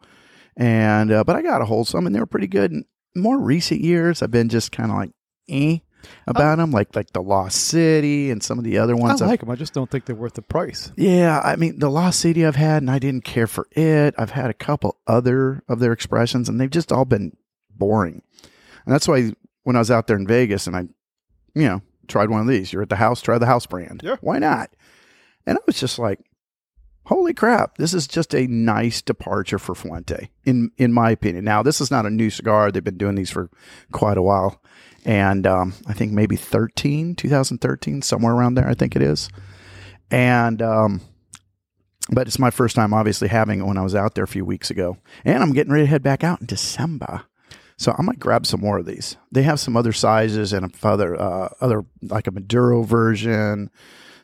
And, 0.57 1.11
uh, 1.11 1.23
but 1.23 1.35
I 1.35 1.43
got 1.43 1.61
a 1.61 1.65
hold 1.65 1.85
of 1.85 1.89
some 1.89 2.07
and 2.07 2.15
they 2.15 2.19
were 2.19 2.25
pretty 2.25 2.47
good. 2.47 2.71
And 2.71 2.85
more 3.15 3.37
recent 3.39 3.81
years, 3.81 4.23
I've 4.23 4.31
been 4.31 4.49
just 4.49 4.71
kind 4.71 4.89
of 4.89 4.97
like, 4.97 5.11
eh 5.47 5.77
Oh. 6.27 6.31
about 6.31 6.57
them, 6.57 6.71
like 6.71 6.95
like 6.95 7.11
the 7.13 7.21
Lost 7.21 7.57
City 7.65 8.29
and 8.31 8.41
some 8.41 8.57
of 8.57 8.63
the 8.63 8.77
other 8.77 8.93
I 8.95 8.99
ones. 8.99 9.21
I've- 9.21 9.29
like 9.29 9.39
them. 9.41 9.49
I 9.49 9.55
just 9.55 9.73
don't 9.73 9.89
think 9.89 10.05
they're 10.05 10.15
worth 10.15 10.33
the 10.33 10.41
price. 10.41 10.91
yeah, 10.95 11.39
I 11.43 11.55
mean 11.55 11.79
the 11.79 11.89
Lost 11.89 12.19
City 12.19 12.45
I've 12.45 12.55
had, 12.55 12.81
and 12.83 12.89
I 12.91 12.99
didn't 12.99 13.23
care 13.23 13.47
for 13.47 13.67
it. 13.71 14.13
I've 14.17 14.31
had 14.31 14.49
a 14.49 14.53
couple 14.53 14.97
other 15.07 15.63
of 15.67 15.79
their 15.79 15.91
expressions, 15.91 16.47
and 16.49 16.59
they've 16.59 16.69
just 16.69 16.91
all 16.91 17.05
been 17.05 17.35
boring. 17.69 18.21
And 18.85 18.93
that's 18.93 19.07
why 19.07 19.33
when 19.63 19.75
I 19.75 19.79
was 19.79 19.91
out 19.91 20.07
there 20.07 20.17
in 20.17 20.25
Vegas, 20.27 20.67
and 20.67 20.75
I, 20.75 20.81
you 21.53 21.67
know, 21.67 21.81
tried 22.07 22.29
one 22.29 22.41
of 22.41 22.47
these. 22.47 22.71
You're 22.73 22.81
at 22.83 22.89
the 22.89 22.95
house, 22.95 23.21
try 23.21 23.37
the 23.37 23.45
house 23.45 23.65
brand. 23.65 24.01
Yeah. 24.03 24.15
why 24.21 24.39
not? 24.39 24.71
And 25.45 25.57
I 25.57 25.61
was 25.67 25.79
just 25.79 25.99
like, 25.99 26.19
holy 27.05 27.33
crap, 27.33 27.77
this 27.77 27.93
is 27.93 28.07
just 28.07 28.33
a 28.35 28.45
nice 28.47 29.01
departure 29.01 29.57
for 29.59 29.73
Fuente, 29.75 30.29
in 30.45 30.71
in 30.77 30.93
my 30.93 31.11
opinion. 31.11 31.43
Now, 31.45 31.63
this 31.63 31.81
is 31.81 31.89
not 31.91 32.05
a 32.05 32.09
new 32.09 32.29
cigar; 32.29 32.71
they've 32.71 32.83
been 32.83 32.97
doing 32.97 33.15
these 33.15 33.31
for 33.31 33.49
quite 33.91 34.17
a 34.17 34.21
while, 34.21 34.61
and 35.05 35.45
um, 35.47 35.73
I 35.87 35.93
think 35.93 36.11
maybe 36.11 36.35
13, 36.35 37.15
2013, 37.15 38.01
somewhere 38.01 38.33
around 38.33 38.55
there. 38.55 38.67
I 38.67 38.73
think 38.73 38.95
it 38.95 39.01
is, 39.01 39.29
and 40.11 40.61
um, 40.61 41.01
but 42.11 42.27
it's 42.27 42.39
my 42.39 42.49
first 42.49 42.75
time, 42.75 42.93
obviously, 42.93 43.27
having 43.27 43.59
it 43.59 43.65
when 43.65 43.77
I 43.77 43.83
was 43.83 43.95
out 43.95 44.15
there 44.15 44.23
a 44.23 44.27
few 44.27 44.45
weeks 44.45 44.69
ago, 44.69 44.97
and 45.23 45.41
I'm 45.41 45.53
getting 45.53 45.71
ready 45.73 45.85
to 45.85 45.89
head 45.89 46.03
back 46.03 46.23
out 46.23 46.41
in 46.41 46.47
December. 46.47 47.23
So 47.77 47.95
I 47.97 48.01
might 48.01 48.19
grab 48.19 48.45
some 48.45 48.59
more 48.59 48.77
of 48.77 48.85
these. 48.85 49.15
They 49.31 49.43
have 49.43 49.59
some 49.59 49.77
other 49.77 49.93
sizes 49.93 50.51
and 50.51 50.65
a 50.65 50.87
other 50.87 51.19
uh, 51.19 51.49
other 51.61 51.85
like 52.01 52.27
a 52.27 52.31
Maduro 52.31 52.83
version. 52.83 53.69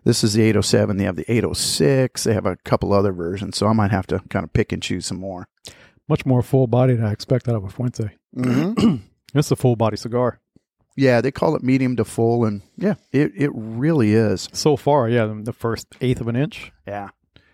This 0.04 0.24
is 0.24 0.34
the 0.34 0.44
807. 0.44 0.98
They 0.98 1.06
have 1.06 1.16
the 1.16 1.32
806. 1.32 2.26
They 2.26 2.34
have 2.34 2.46
a 2.46 2.58
couple 2.58 2.94
other 2.94 3.12
versions. 3.12 3.58
So 3.58 3.66
I 3.66 3.74
might 3.74 3.90
have 3.90 4.06
to 4.08 4.20
kind 4.30 4.44
of 4.44 4.54
pick 4.54 4.72
and 4.72 4.84
choose 4.84 5.08
some 5.08 5.20
more. 5.20 5.48
Much 6.08 6.28
more 6.28 6.44
full 6.44 6.68
body 6.68 6.94
than 6.94 7.06
I 7.06 7.12
expect 7.12 7.48
out 7.50 7.56
of 7.56 7.64
a 7.64 7.70
Fuente. 7.70 8.12
It's 9.36 9.52
a 9.52 9.56
full 9.56 9.76
body 9.76 9.98
cigar. 9.98 10.40
Yeah, 10.96 11.20
they 11.22 11.32
call 11.32 11.56
it 11.56 11.64
medium 11.64 11.96
to 11.98 12.06
full, 12.06 12.46
and 12.46 12.62
yeah, 12.78 12.96
it, 13.12 13.32
it 13.36 13.52
really 13.54 14.14
is. 14.14 14.48
So 14.54 14.78
far, 14.78 15.10
yeah, 15.10 15.26
the- 15.42 15.52
first 15.54 15.88
eighth 16.00 16.22
of 16.22 16.28
an 16.30 16.36
inch. 16.38 16.72
Yeah, 16.88 17.10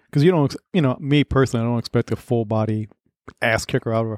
Because 0.06 0.24
you 0.24 0.30
don't, 0.32 0.56
you 0.74 0.82
know, 0.82 0.96
me 1.00 1.24
personally, 1.24 1.66
I 1.66 1.70
don't 1.70 1.80
expect 1.80 2.12
a 2.12 2.16
full 2.16 2.46
body 2.46 2.88
ass 3.42 3.66
kicker 3.66 3.94
out 3.94 4.06
of 4.06 4.12
a. 4.12 4.18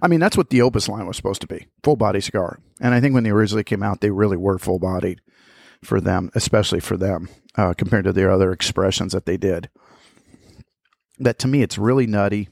I 0.00 0.08
mean 0.08 0.20
that's 0.20 0.36
what 0.38 0.48
the 0.50 0.62
Opus 0.62 0.88
line 0.88 1.06
was 1.06 1.16
supposed 1.16 1.42
to 1.42 1.46
be, 1.46 1.66
full 1.82 1.96
body 1.96 2.20
cigar. 2.20 2.58
And 2.80 2.94
I 2.94 3.00
think 3.00 3.14
when 3.14 3.24
they 3.24 3.30
originally 3.30 3.62
came 3.64 3.82
out, 3.82 4.00
they 4.00 4.10
really 4.10 4.36
were 4.38 4.58
full 4.58 4.78
bodied 4.78 5.20
for 5.84 6.00
them, 6.00 6.30
especially 6.34 6.80
for 6.80 6.96
them 6.96 7.28
uh, 7.56 7.74
compared 7.76 8.04
to 8.04 8.12
their 8.12 8.30
other 8.30 8.52
expressions 8.52 9.12
that 9.12 9.26
they 9.26 9.36
did. 9.36 9.68
That 11.18 11.38
to 11.40 11.48
me, 11.48 11.62
it's 11.62 11.78
really 11.78 12.06
nutty. 12.06 12.48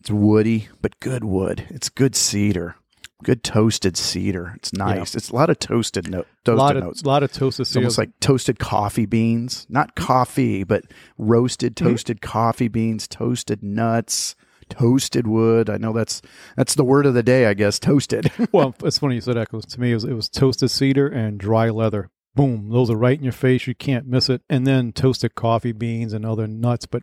It's 0.00 0.10
woody, 0.10 0.68
but 0.80 0.98
good 1.00 1.22
wood. 1.22 1.66
It's 1.70 1.88
good 1.88 2.16
cedar. 2.16 2.76
Good 3.22 3.42
toasted 3.42 3.96
cedar. 3.96 4.52
It's 4.56 4.72
nice. 4.72 5.14
It's 5.14 5.30
a 5.30 5.34
lot 5.34 5.50
of 5.50 5.58
toasted 5.58 6.10
no, 6.10 6.20
A 6.20 6.24
toasted 6.44 6.58
lot 6.58 6.76
of 6.76 6.84
notes. 6.84 7.02
A 7.02 7.06
lot 7.08 7.22
of 7.22 7.32
toasted 7.32 7.66
It's 7.66 7.76
almost 7.76 7.98
like 7.98 8.10
toasted 8.20 8.58
coffee 8.58 9.06
beans, 9.06 9.66
not 9.68 9.94
coffee, 9.94 10.64
but 10.64 10.84
roasted 11.18 11.74
Mm-hmm. 11.76 11.88
toasted 11.90 12.20
coffee 12.20 12.68
beans, 12.68 13.06
toasted 13.08 13.62
nuts, 13.62 14.34
toasted 14.68 15.26
wood. 15.26 15.70
I 15.70 15.76
know 15.78 15.92
that's 15.92 16.22
that's 16.56 16.74
the 16.74 16.84
word 16.84 17.06
of 17.06 17.14
the 17.14 17.22
day, 17.22 17.46
I 17.46 17.54
guess. 17.54 17.78
Toasted. 17.78 18.30
well, 18.52 18.74
it's 18.82 18.98
funny 18.98 19.16
you 19.16 19.20
said 19.20 19.36
that 19.36 19.50
because 19.50 19.66
to 19.66 19.80
me 19.80 19.92
it 19.92 19.94
was, 19.94 20.04
it 20.04 20.14
was 20.14 20.28
toasted 20.28 20.70
cedar 20.70 21.08
and 21.08 21.38
dry 21.38 21.70
leather. 21.70 22.10
Boom, 22.34 22.70
those 22.70 22.90
are 22.90 22.96
right 22.96 23.18
in 23.18 23.24
your 23.24 23.32
face. 23.32 23.66
You 23.66 23.74
can't 23.74 24.06
miss 24.06 24.30
it. 24.30 24.40
And 24.48 24.66
then 24.66 24.92
toasted 24.92 25.34
coffee 25.34 25.72
beans 25.72 26.12
and 26.14 26.24
other 26.24 26.46
nuts, 26.46 26.86
but 26.86 27.02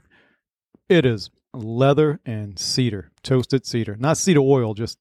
it 0.89 1.05
is 1.05 1.29
leather 1.53 2.19
and 2.25 2.57
cedar, 2.57 3.11
toasted 3.21 3.65
cedar, 3.65 3.95
not 3.99 4.17
cedar 4.17 4.39
oil, 4.39 4.73
just 4.73 4.97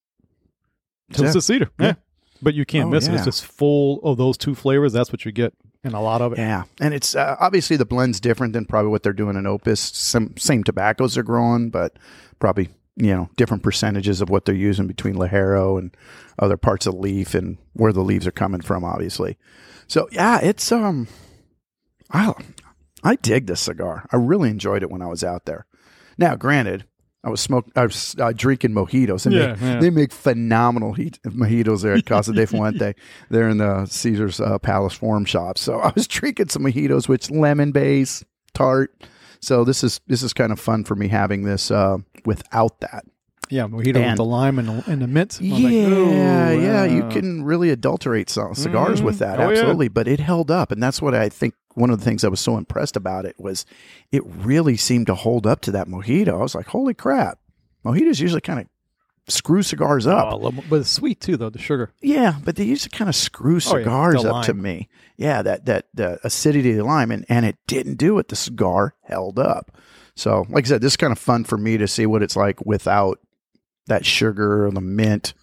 toasted 1.13 1.35
Yeah. 1.35 1.41
cedar. 1.41 1.71
Yeah. 1.79 1.87
Yeah. 1.87 1.95
but 2.43 2.55
you 2.55 2.65
can't 2.65 2.87
Oh, 2.87 2.91
miss 2.91 3.09
it. 3.09 3.15
It's 3.15 3.25
just 3.25 3.45
full 3.45 4.01
of 4.03 4.17
those 4.19 4.37
two 4.37 4.55
flavors. 4.55 4.93
That's 4.93 5.11
what 5.13 5.25
you 5.25 5.33
get 5.33 5.53
in 5.85 5.93
a 5.95 6.01
lot 6.03 6.21
of 6.23 6.33
it. 6.33 6.39
yeah, 6.39 6.65
and 6.81 6.93
it's 6.95 7.15
uh, 7.17 7.37
obviously 7.41 7.77
the 7.77 7.85
blend's 7.87 8.21
different 8.21 8.53
than 8.53 8.65
probably 8.65 8.91
what 8.91 9.03
they're 9.03 9.13
doing 9.13 9.37
in 9.37 9.47
Opus. 9.47 9.81
Some 9.81 10.37
same 10.37 10.65
tobaccos 10.65 11.17
are 11.17 11.23
growing, 11.23 11.71
but 11.71 11.97
probably 12.41 12.69
you 12.97 13.13
know 13.15 13.31
different 13.37 13.63
percentages 13.63 14.21
of 14.21 14.29
what 14.29 14.45
they're 14.45 14.55
using 14.55 14.87
between 14.89 15.15
Ligero 15.15 15.79
and 15.79 15.97
other 16.39 16.57
parts 16.57 16.87
of 16.87 16.95
the 16.95 17.01
leaf 17.01 17.35
and 17.35 17.59
where 17.75 17.93
the 17.93 18.03
leaves 18.03 18.27
are 18.27 18.33
coming 18.33 18.61
from. 18.61 18.85
Obviously, 18.85 19.39
so 19.87 20.09
yeah, 20.13 20.41
it's 20.41 20.71
um, 20.73 21.07
I 22.11 22.33
I 23.05 23.15
dig 23.17 23.47
this 23.47 23.61
cigar. 23.61 24.07
I 24.13 24.17
really 24.17 24.51
enjoyed 24.51 24.83
it 24.83 24.91
when 24.91 25.03
I 25.03 25.07
was 25.07 25.23
out 25.25 25.45
there. 25.45 25.67
Now, 26.17 26.35
granted, 26.37 26.85
I 27.25 27.31
was 27.31 27.41
smoking, 27.41 27.73
I 27.75 27.83
was 27.83 28.15
uh, 28.21 28.33
drinking 28.35 28.71
mojitos, 28.73 29.27
and 29.27 29.35
Yeah, 29.35 29.55
they, 29.55 29.67
yeah. 29.67 29.81
they 29.81 29.91
make 29.91 30.13
phenomenal 30.13 30.93
heat, 30.93 31.19
mojitos 31.25 31.83
there 31.83 31.95
at 31.95 32.07
Casa 32.07 32.33
de 32.33 32.47
Fuente. 32.47 32.95
They're 33.29 33.49
in 33.49 33.59
the 33.59 33.87
Caesar's 33.87 34.41
uh, 34.41 34.59
Palace 34.59 34.95
Forum 34.95 35.25
shop. 35.25 35.59
So 35.59 35.81
I 35.81 35.93
was 35.95 36.07
drinking 36.07 36.49
some 36.51 36.63
mojitos, 36.63 37.09
which 37.09 37.31
lemon 37.31 37.73
base, 37.73 38.25
tart. 38.55 38.95
So 39.41 39.65
this 39.65 39.83
is 39.85 40.01
this 40.07 40.23
is 40.23 40.33
kind 40.33 40.53
of 40.53 40.61
fun 40.61 40.85
for 40.85 40.95
me 40.95 41.09
having 41.09 41.43
this 41.45 41.71
uh, 41.71 41.99
without 42.25 42.81
that. 42.81 43.05
Yeah, 43.51 43.65
mojito 43.67 43.87
with 43.95 43.97
And- 43.97 44.19
the 44.19 44.25
lime 44.25 44.59
and 44.59 44.69
the, 44.69 44.91
and 44.91 45.03
the 45.03 45.07
mint. 45.07 45.39
I'm 45.41 45.47
Yeah, 45.47 45.55
like, 45.57 45.73
"Ooh, 45.73 46.61
yeah, 46.63 46.85
you 46.85 47.09
can 47.09 47.43
really 47.45 47.71
adulterate 47.71 48.29
some 48.31 48.55
cigars 48.55 49.01
Mhm. 49.01 49.05
with 49.05 49.19
that, 49.21 49.39
Oh, 49.41 49.45
yeah. 49.45 49.51
absolutely. 49.59 49.89
But 49.89 50.07
it 50.09 50.21
held 50.21 50.51
up, 50.51 50.71
and 50.73 50.83
that's 50.83 51.01
what 51.03 51.15
I 51.15 51.29
think. 51.29 51.55
One 51.75 51.91
of 51.91 51.99
the 52.01 52.05
things 52.05 52.25
I 52.25 52.29
was 52.29 52.41
so 52.41 52.57
impressed 52.59 52.97
about 52.97 53.25
it 53.25 53.37
was 53.39 53.65
it 54.11 54.23
really 54.27 54.77
seemed 54.77 55.07
to 55.07 55.15
hold 55.15 55.47
up 55.47 55.61
to 55.61 55.71
that 55.71 55.87
mojito. 55.87 56.33
I 56.41 56.43
was 56.43 56.55
like, 56.57 56.67
"Holy 56.67 56.93
crap!" 56.93 57.39
Mojitos 57.85 58.21
usually 58.21 58.41
kind 58.41 58.59
of 58.59 58.67
screw 59.29 59.63
cigars 59.63 60.05
Oh, 60.07 60.11
up. 60.11 60.43
Love- 60.43 60.65
but 60.69 60.81
it's 60.81 60.91
sweet 60.91 61.21
too, 61.21 61.37
though 61.37 61.51
the 61.51 61.59
sugar. 61.61 61.91
Yeah, 62.03 62.35
but 62.45 62.57
they 62.57 62.65
used 62.65 62.83
to 62.83 62.91
kind 62.91 63.09
of 63.09 63.15
screw 63.15 63.53
Oh, 63.53 63.55
yeah, 63.55 63.61
cigars 63.85 64.25
up 64.25 64.45
to 64.47 64.55
me. 64.55 64.89
Yeah, 65.17 65.41
that 65.43 65.67
that 65.67 65.85
the 65.95 66.19
acidity 66.25 66.73
of 66.73 66.79
the 66.79 66.85
lime, 66.85 67.13
and, 67.13 67.25
and 67.29 67.47
it 67.47 67.57
didn't 67.69 67.95
do 67.99 68.19
it. 68.19 68.27
The 68.29 68.37
cigar 68.37 68.95
held 69.05 69.39
up. 69.39 69.71
So, 70.17 70.47
like 70.49 70.65
I 70.65 70.69
said, 70.69 70.81
this 70.81 70.95
is 70.95 70.97
kind 70.97 71.13
of 71.13 71.19
fun 71.21 71.45
for 71.45 71.57
me 71.57 71.77
to 71.77 71.87
see 71.87 72.07
what 72.07 72.25
it's 72.25 72.35
like 72.35 72.65
without 72.67 73.21
that 73.89 74.07
sugar, 74.07 74.71
the 74.73 74.81
mint, 74.81 75.35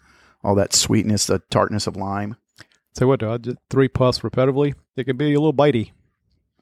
all 0.43 0.55
that 0.55 0.73
sweetness, 0.73 1.27
the 1.27 1.39
tartness 1.49 1.87
of 1.87 1.95
lime. 1.95 2.37
You 2.99 3.07
what, 3.07 3.19
did 3.41 3.57
three 3.69 3.89
puffs 3.89 4.19
repetitively. 4.19 4.73
It 4.95 5.03
can 5.03 5.17
be 5.17 5.33
a 5.33 5.39
little 5.39 5.53
bitey. 5.53 5.91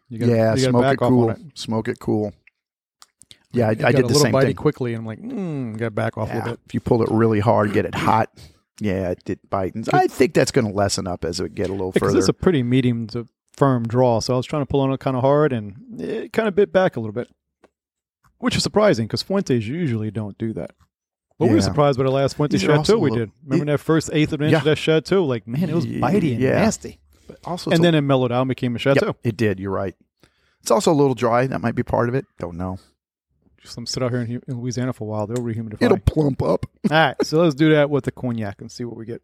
You 0.10 0.20
gotta, 0.20 0.32
yeah, 0.32 0.56
you 0.56 0.62
smoke 0.62 0.82
back 0.82 0.94
it 0.96 1.00
cool. 1.00 1.30
it. 1.30 1.38
Smoke 1.54 1.88
it 1.88 2.00
cool. 2.00 2.34
Yeah, 3.52 3.68
I, 3.68 3.70
I 3.70 3.92
did 3.92 4.08
the 4.08 4.16
same 4.16 4.34
thing. 4.34 4.56
quickly, 4.56 4.94
and 4.94 5.02
I'm 5.02 5.06
like, 5.06 5.22
mm, 5.22 5.78
got 5.78 5.94
back 5.94 6.18
off 6.18 6.32
a 6.32 6.34
little 6.34 6.50
bit. 6.52 6.60
if 6.66 6.74
you 6.74 6.80
pull 6.80 7.04
it 7.04 7.10
really 7.12 7.40
hard, 7.40 7.72
get 7.72 7.86
it 7.86 7.94
hot. 7.94 8.32
Yeah, 8.80 9.12
it 9.12 9.24
did 9.26 9.40
bite. 9.50 9.76
And 9.76 9.88
I 9.94 10.08
think 10.08 10.34
that's 10.34 10.50
going 10.52 10.66
to 10.66 10.74
lessen 10.74 11.06
up 11.08 11.24
as 11.24 11.40
it 11.40 11.54
get 11.54 11.70
a 11.70 11.74
little 11.74 11.92
Because 11.92 12.10
further. 12.10 12.20
it's 12.20 12.28
a 12.28 12.34
pretty 12.34 12.64
medium 12.64 13.06
to 13.08 13.28
firm 13.52 13.88
draw, 13.88 14.20
so 14.20 14.34
I 14.34 14.38
was 14.38 14.48
trying 14.48 14.64
to 14.64 14.66
pull 14.66 14.80
on 14.80 14.92
it 14.92 15.00
kind 15.00 15.16
of 15.16 15.22
hard, 15.22 15.54
and 15.54 15.76
it 16.02 16.34
kind 16.34 16.48
of 16.48 16.56
bit 16.56 16.72
back 16.72 16.96
a 16.96 17.00
little 17.00 17.14
bit, 17.14 17.30
which 18.40 18.56
is 18.56 18.64
surprising 18.64 19.06
because 19.06 19.22
Fuentes 19.22 19.68
usually 19.68 20.10
don't 20.10 20.38
do 20.40 20.52
that. 20.54 20.72
But 21.44 21.50
we 21.50 21.56
were 21.56 21.62
surprised 21.62 21.98
by 21.98 22.04
the 22.06 22.12
last 22.12 22.36
Fuente 22.36 22.58
These 22.58 22.68
are 22.68 22.74
also 22.78 22.98
we 22.98 23.10
little- 23.12 23.26
did. 23.28 23.32
Remember 23.46 23.72
that 23.74 23.78
first 23.80 24.10
eighth 24.14 24.34
of 24.34 24.42
an 24.42 24.46
inch 24.48 24.52
Yeah. 24.54 24.58
of 24.60 24.64
that 24.66 24.78
Chateau? 24.78 25.26
Like, 25.26 25.48
man, 25.48 25.70
it 25.70 25.76
was 25.76 25.86
bitey 25.86 26.32
and 26.34 26.42
Yeah. 26.42 26.52
nasty. 26.62 27.00
But 27.28 27.40
also, 27.46 27.70
it's 27.72 27.78
And 27.80 27.86
a- 27.86 27.88
then 27.88 27.96
it 27.96 28.02
mellowed 28.02 28.32
out 28.32 28.42
and 28.42 28.50
became 28.50 28.76
a 28.76 28.80
Chateau. 28.80 29.08
Yep, 29.08 29.18
it 29.24 29.38
did. 29.38 29.60
You're 29.60 29.72
right. 29.72 29.96
It's 30.62 30.72
also 30.72 30.92
a 30.92 30.94
little 30.94 31.16
dry. 31.16 31.48
That 31.48 31.62
might 31.62 31.76
be 31.76 31.84
part 31.84 32.10
of 32.10 32.16
it. 32.16 32.26
Don't 32.40 32.58
know. 32.58 32.80
Just 33.62 33.78
let 33.78 33.82
'em 33.84 33.86
sit 33.86 34.04
out 34.04 34.12
here 34.12 34.22
in, 34.22 34.28
Hu- 34.28 34.42
in 34.48 34.60
Louisiana 34.62 34.92
for 34.94 35.06
a 35.06 35.08
while. 35.08 35.28
They'll 35.28 35.38
rehumidify. 35.38 35.82
It'll 35.82 35.98
plump 36.00 36.42
up. 36.42 36.66
All 36.92 36.98
right, 36.98 37.16
so 37.26 37.42
let's 37.42 37.56
do 37.56 37.70
that 37.72 37.90
with 37.90 38.04
the 38.06 38.12
cognac 38.12 38.60
and 38.62 38.70
see 38.72 38.84
what 38.84 38.98
we 38.98 39.06
get. 39.06 39.22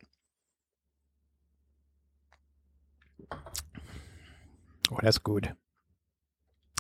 Oh, 4.92 4.98
that's 5.02 5.18
good. 5.18 5.54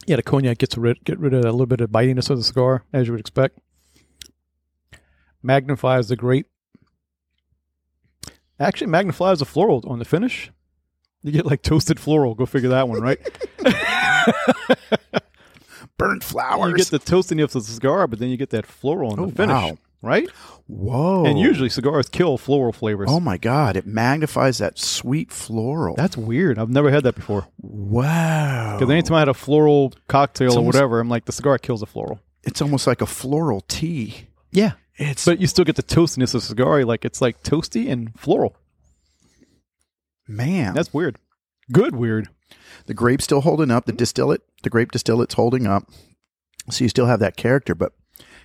Yeah, 0.07 0.15
the 0.15 0.23
cognac 0.23 0.57
gets 0.57 0.77
rid 0.77 1.03
get 1.03 1.19
rid 1.19 1.33
of 1.33 1.45
a 1.45 1.51
little 1.51 1.65
bit 1.67 1.81
of 1.81 1.89
bitiness 1.91 2.29
of 2.29 2.37
the 2.37 2.43
cigar, 2.43 2.83
as 2.91 3.07
you 3.07 3.13
would 3.13 3.19
expect. 3.19 3.59
Magnifies 5.41 6.09
the 6.09 6.15
grape. 6.15 6.47
Actually, 8.59 8.87
magnifies 8.87 9.39
the 9.39 9.45
floral 9.45 9.83
on 9.87 9.99
the 9.99 10.05
finish. 10.05 10.51
You 11.23 11.31
get 11.31 11.45
like 11.45 11.61
toasted 11.61 11.99
floral. 11.99 12.35
Go 12.35 12.45
figure 12.45 12.69
that 12.69 12.87
one, 12.89 13.01
right? 13.01 13.19
Burnt 15.97 16.23
flowers. 16.23 16.71
you 16.71 16.77
get 16.77 16.87
the 16.87 16.99
toastiness 16.99 17.55
of 17.55 17.65
the 17.65 17.71
cigar, 17.73 18.07
but 18.07 18.19
then 18.19 18.29
you 18.29 18.37
get 18.37 18.51
that 18.51 18.65
floral 18.65 19.11
on 19.11 19.19
Oh, 19.19 19.25
the 19.25 19.35
finish, 19.35 19.53
wow. 19.53 19.77
right? 20.01 20.29
Whoa. 20.67 21.25
And 21.25 21.37
usually 21.37 21.67
cigars 21.67 22.07
kill 22.07 22.37
floral 22.37 22.71
flavors. 22.71 23.09
Oh 23.11 23.19
my 23.19 23.37
God! 23.37 23.75
It 23.75 23.85
magnifies 23.85 24.59
that 24.59 24.79
sweet 24.79 25.29
floral. 25.31 25.95
That's 25.95 26.15
weird. 26.15 26.57
I've 26.57 26.69
never 26.69 26.89
had 26.89 27.03
that 27.03 27.15
before. 27.15 27.47
wow. 27.57 28.77
Because 28.79 28.89
anytime 28.91 29.15
I 29.15 29.19
had 29.19 29.27
a 29.29 29.33
floral 29.33 29.93
cocktail 30.07 30.47
It's 30.49 30.55
or 30.57 30.63
whatever, 30.63 30.99
I'm 31.01 31.09
like, 31.09 31.25
the 31.25 31.31
cigar 31.33 31.57
kills 31.57 31.81
the 31.81 31.85
floral. 31.85 32.21
It's 32.43 32.61
almost 32.61 32.87
like 32.87 33.01
a 33.01 33.05
floral 33.05 33.61
tea. 33.67 34.27
Yeah. 34.51 34.73
It's 35.01 35.23
But 35.25 35.39
you 35.39 35.47
still 35.47 35.63
get 35.65 35.75
the 35.77 35.83
toastiness 35.83 36.35
of 36.35 36.43
cigar. 36.43 36.83
Like, 36.85 37.05
it's 37.05 37.21
like 37.21 37.41
toasty 37.41 37.89
and 37.89 38.13
floral. 38.19 38.55
man. 40.27 40.73
That's 40.73 40.93
weird. 40.93 41.17
Good 41.71 41.95
weird. 41.95 42.29
the 42.87 42.93
grape's 42.93 43.23
still 43.23 43.41
holding 43.41 43.71
up. 43.71 43.85
The 43.85 43.91
distillate, 43.93 44.41
the 44.63 44.69
grape 44.69 44.91
distillate's 44.91 45.35
holding 45.35 45.67
up. 45.67 45.83
So 46.69 46.83
you 46.83 46.89
still 46.89 47.05
have 47.05 47.19
that 47.19 47.37
character. 47.37 47.73
But 47.75 47.93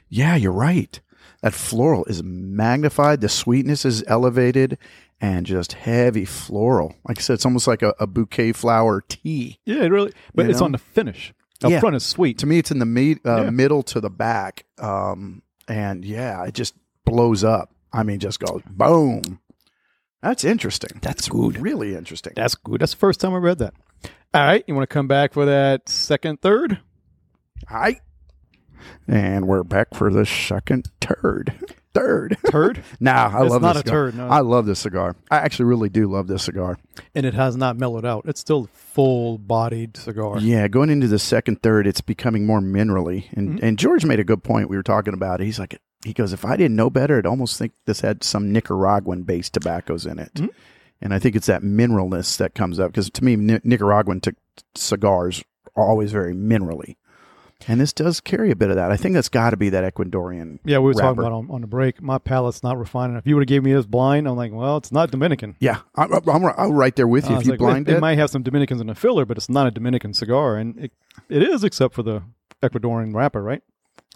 yeah, 0.08 0.36
you're 0.36 0.52
right. 0.52 1.00
That 1.42 1.54
floral 1.54 2.04
is 2.06 2.22
magnified. 2.22 3.20
The 3.20 3.28
sweetness 3.28 3.84
is 3.84 4.02
elevated, 4.06 4.78
and 5.20 5.44
just 5.46 5.72
heavy 5.74 6.24
floral. 6.24 6.94
Like 7.06 7.18
I 7.18 7.20
said, 7.22 7.34
it's 7.34 7.44
almost 7.44 7.66
like 7.66 7.82
a, 7.82 7.94
a 7.98 8.06
bouquet 8.06 8.52
flower 8.52 9.02
tea. 9.08 9.58
Yeah, 9.66 9.82
it 9.82 9.90
really. 9.90 10.12
But 10.34 10.44
You 10.44 10.50
it's 10.50 10.60
know? 10.60 10.66
on 10.66 10.72
the 10.72 10.78
finish. 10.78 11.34
Up 11.62 11.70
Yeah. 11.70 11.80
front 11.80 11.96
is 11.96 12.04
sweet. 12.04 12.38
To 12.38 12.46
me, 12.46 12.58
it's 12.58 12.70
in 12.70 12.78
the 12.78 12.86
me- 12.86 13.18
uh, 13.26 13.44
Yeah. 13.44 13.50
middle 13.50 13.82
to 13.84 14.00
the 14.00 14.10
back. 14.10 14.64
Um, 14.78 15.42
and 15.68 16.04
yeah, 16.04 16.44
it 16.44 16.54
just 16.54 16.74
blows 17.04 17.44
up. 17.44 17.70
I 17.92 18.02
mean, 18.02 18.18
just 18.18 18.40
goes 18.40 18.62
boom. 18.66 19.40
That's 20.22 20.44
interesting. 20.44 20.98
That's 21.02 21.20
It's 21.20 21.28
good. 21.28 21.60
Really 21.60 21.94
interesting. 21.94 22.32
That's 22.34 22.54
good. 22.54 22.80
That's 22.80 22.92
the 22.92 22.98
first 22.98 23.20
time 23.20 23.34
I 23.34 23.38
read 23.38 23.58
that. 23.58 23.74
All 24.32 24.44
right. 24.44 24.64
You 24.66 24.74
want 24.74 24.88
to 24.88 24.92
come 24.92 25.06
back 25.06 25.32
for 25.34 25.44
that 25.44 25.88
second, 25.88 26.40
third? 26.40 26.80
Hi. 27.68 28.00
And 29.06 29.46
we're 29.46 29.62
back 29.64 29.94
for 29.94 30.10
the 30.10 30.26
second 30.26 30.88
turd. 31.00 31.52
Third. 31.94 32.36
Turd? 32.50 32.82
Nah, 33.00 33.30
I 33.38 33.42
It's 33.44 33.50
love 33.52 33.62
not 33.62 33.74
this 33.74 33.82
a 33.82 33.86
cigar. 33.86 34.04
turd, 34.10 34.14
no. 34.16 34.26
I 34.28 34.40
love 34.40 34.66
this 34.66 34.80
cigar. 34.80 35.14
I 35.30 35.36
actually 35.38 35.66
really 35.66 35.88
do 35.88 36.06
love 36.10 36.26
this 36.26 36.42
cigar. 36.42 36.76
and 37.14 37.24
it 37.24 37.34
has 37.34 37.56
not 37.56 37.76
mellowed 37.76 38.04
out. 38.04 38.24
It's 38.26 38.40
still 38.40 38.68
full 38.72 39.38
bodied 39.38 39.96
cigar. 39.96 40.38
Yeah, 40.40 40.66
going 40.68 40.90
into 40.90 41.06
the 41.08 41.18
second 41.20 41.62
third, 41.62 41.86
it's 41.86 42.00
becoming 42.00 42.46
more 42.46 42.60
minerally. 42.60 43.26
And 43.32 43.50
Mm-hmm. 43.56 43.64
and 43.64 43.78
George 43.78 44.04
made 44.04 44.18
a 44.20 44.24
good 44.24 44.42
point. 44.42 44.68
We 44.68 44.76
were 44.76 44.82
talking 44.82 45.14
about 45.14 45.40
it. 45.40 45.44
He's 45.44 45.58
like, 45.60 45.78
he 46.04 46.12
goes, 46.12 46.32
if 46.32 46.44
I 46.44 46.56
didn't 46.56 46.76
know 46.76 46.90
better, 46.90 47.16
I'd 47.18 47.26
almost 47.26 47.58
think 47.58 47.72
this 47.86 48.00
had 48.00 48.24
some 48.24 48.52
Nicaraguan 48.52 49.22
based 49.22 49.52
tobaccos 49.54 50.04
in 50.04 50.18
it. 50.18 50.34
Mhm. 50.34 50.50
And 51.00 51.14
I 51.14 51.18
think 51.18 51.36
it's 51.36 51.46
that 51.46 51.62
mineralness 51.62 52.36
that 52.38 52.54
comes 52.54 52.80
up 52.80 52.90
because 52.90 53.08
to 53.10 53.24
me, 53.24 53.36
Nicaraguan 53.36 54.20
t- 54.20 54.32
cigars 54.74 55.44
are 55.76 55.88
always 55.88 56.12
very 56.12 56.34
minerally. 56.34 56.96
And 57.66 57.80
this 57.80 57.92
does 57.92 58.20
carry 58.20 58.50
a 58.50 58.56
bit 58.56 58.68
of 58.70 58.76
that. 58.76 58.90
I 58.90 58.96
think 58.96 59.14
that's 59.14 59.28
got 59.30 59.50
to 59.50 59.56
be 59.56 59.70
that 59.70 59.94
Ecuadorian. 59.94 60.58
Yeah, 60.64 60.78
we 60.78 60.86
were 60.86 60.94
talking 60.94 61.18
about 61.18 61.32
on, 61.32 61.50
on 61.50 61.60
the 61.62 61.66
break. 61.66 62.02
My 62.02 62.18
palate's 62.18 62.62
not 62.62 62.78
refined 62.78 63.12
enough. 63.12 63.22
If 63.22 63.26
you 63.28 63.36
would 63.36 63.42
have 63.42 63.48
gave 63.48 63.62
me 63.62 63.72
this 63.72 63.86
blind, 63.86 64.28
I'm 64.28 64.36
like, 64.36 64.52
well, 64.52 64.76
it's 64.76 64.92
not 64.92 65.10
Dominican. 65.10 65.56
Yeah, 65.60 65.78
I'm, 65.94 66.12
I'm, 66.12 66.44
I'm 66.44 66.72
right 66.72 66.94
there 66.94 67.08
with 67.08 67.28
you. 67.28 67.36
I 67.36 67.38
If 67.38 67.46
you 67.46 67.52
like, 67.52 67.58
blind 67.58 67.88
it, 67.88 67.94
it, 67.96 68.00
might 68.00 68.18
have 68.18 68.28
some 68.28 68.42
Dominicans 68.42 68.80
in 68.82 68.88
the 68.88 68.94
filler, 68.94 69.24
but 69.24 69.38
it's 69.38 69.48
not 69.48 69.66
a 69.66 69.70
Dominican 69.70 70.12
cigar, 70.12 70.56
and 70.56 70.78
it, 70.78 70.92
it 71.30 71.42
is 71.42 71.64
except 71.64 71.94
for 71.94 72.02
the 72.02 72.22
Ecuadorian 72.62 73.14
wrapper, 73.14 73.42
right? 73.42 73.62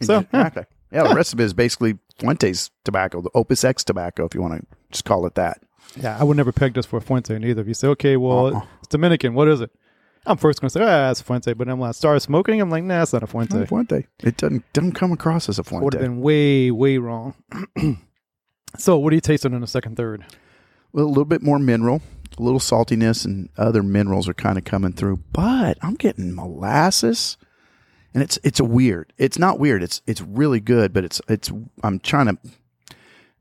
So, 0.02 0.14
yeah. 0.14 0.18
Exactly. 0.20 0.64
Yeah, 0.92 1.08
the 1.08 1.14
rest 1.14 1.32
of 1.32 1.40
it 1.40 1.44
is 1.44 1.52
basically 1.54 1.98
Fuentes 2.18 2.70
tobacco, 2.84 3.20
the 3.20 3.30
Opus 3.34 3.62
X 3.64 3.84
tobacco, 3.84 4.24
if 4.24 4.34
you 4.34 4.40
want 4.42 4.60
to 4.60 4.66
just 4.90 5.04
call 5.04 5.26
it 5.26 5.34
that. 5.36 5.60
yeah, 5.96 6.16
I 6.18 6.24
would 6.24 6.36
never 6.36 6.52
peg 6.52 6.74
this 6.74 6.86
for 6.86 6.96
a 6.96 7.00
Fuente 7.00 7.34
either. 7.36 7.62
If 7.62 7.68
you 7.68 7.74
say, 7.74 7.88
okay, 7.88 8.16
well, 8.16 8.56
Uh-uh. 8.56 8.62
it's 8.78 8.88
Dominican, 8.88 9.34
what 9.34 9.48
is 9.48 9.60
it? 9.60 9.70
I'm 10.28 10.36
first 10.36 10.60
going 10.60 10.68
to 10.68 10.72
say, 10.72 10.84
ah, 10.84 11.10
it's 11.10 11.20
a 11.20 11.24
Fuente, 11.24 11.52
but 11.54 11.68
I'm 11.68 11.80
like, 11.80 11.94
start 11.94 12.20
smoking. 12.22 12.60
I'm 12.60 12.70
like, 12.70 12.84
nah, 12.84 13.02
it's 13.02 13.12
not 13.12 13.22
a 13.22 13.26
Fuente. 13.26 13.54
Not 13.54 13.64
a 13.64 13.66
Fuente. 13.66 14.06
It 14.22 14.36
doesn't 14.36 14.72
doesn't 14.72 14.92
come 14.92 15.12
across 15.12 15.48
as 15.48 15.58
a 15.58 15.64
I 15.74 15.78
would 15.78 15.94
have 15.94 16.02
been 16.02 16.20
way, 16.20 16.70
way 16.70 16.98
wrong. 16.98 17.34
So, 18.76 18.98
what 18.98 19.12
are 19.12 19.14
you 19.14 19.20
tasting 19.20 19.54
in 19.54 19.60
the 19.60 19.66
second 19.66 19.96
third? 19.96 20.24
Well, 20.92 21.06
a 21.06 21.08
little 21.08 21.24
bit 21.24 21.42
more 21.42 21.58
mineral, 21.58 22.02
a 22.38 22.42
little 22.42 22.60
saltiness, 22.60 23.24
and 23.24 23.48
other 23.56 23.82
minerals 23.82 24.28
are 24.28 24.34
kind 24.34 24.58
of 24.58 24.64
coming 24.64 24.92
through. 24.92 25.22
But 25.32 25.78
I'm 25.80 25.94
getting 25.94 26.34
molasses, 26.34 27.38
and 28.12 28.22
it's 28.22 28.38
it's 28.44 28.60
a 28.60 28.64
weird. 28.64 29.12
It's 29.16 29.38
not 29.38 29.58
weird. 29.58 29.82
It's 29.82 30.02
it's 30.06 30.20
really 30.20 30.60
good, 30.60 30.92
but 30.92 31.04
it's 31.04 31.20
it's. 31.28 31.50
I'm 31.82 31.98
trying 32.00 32.26
to 32.26 32.38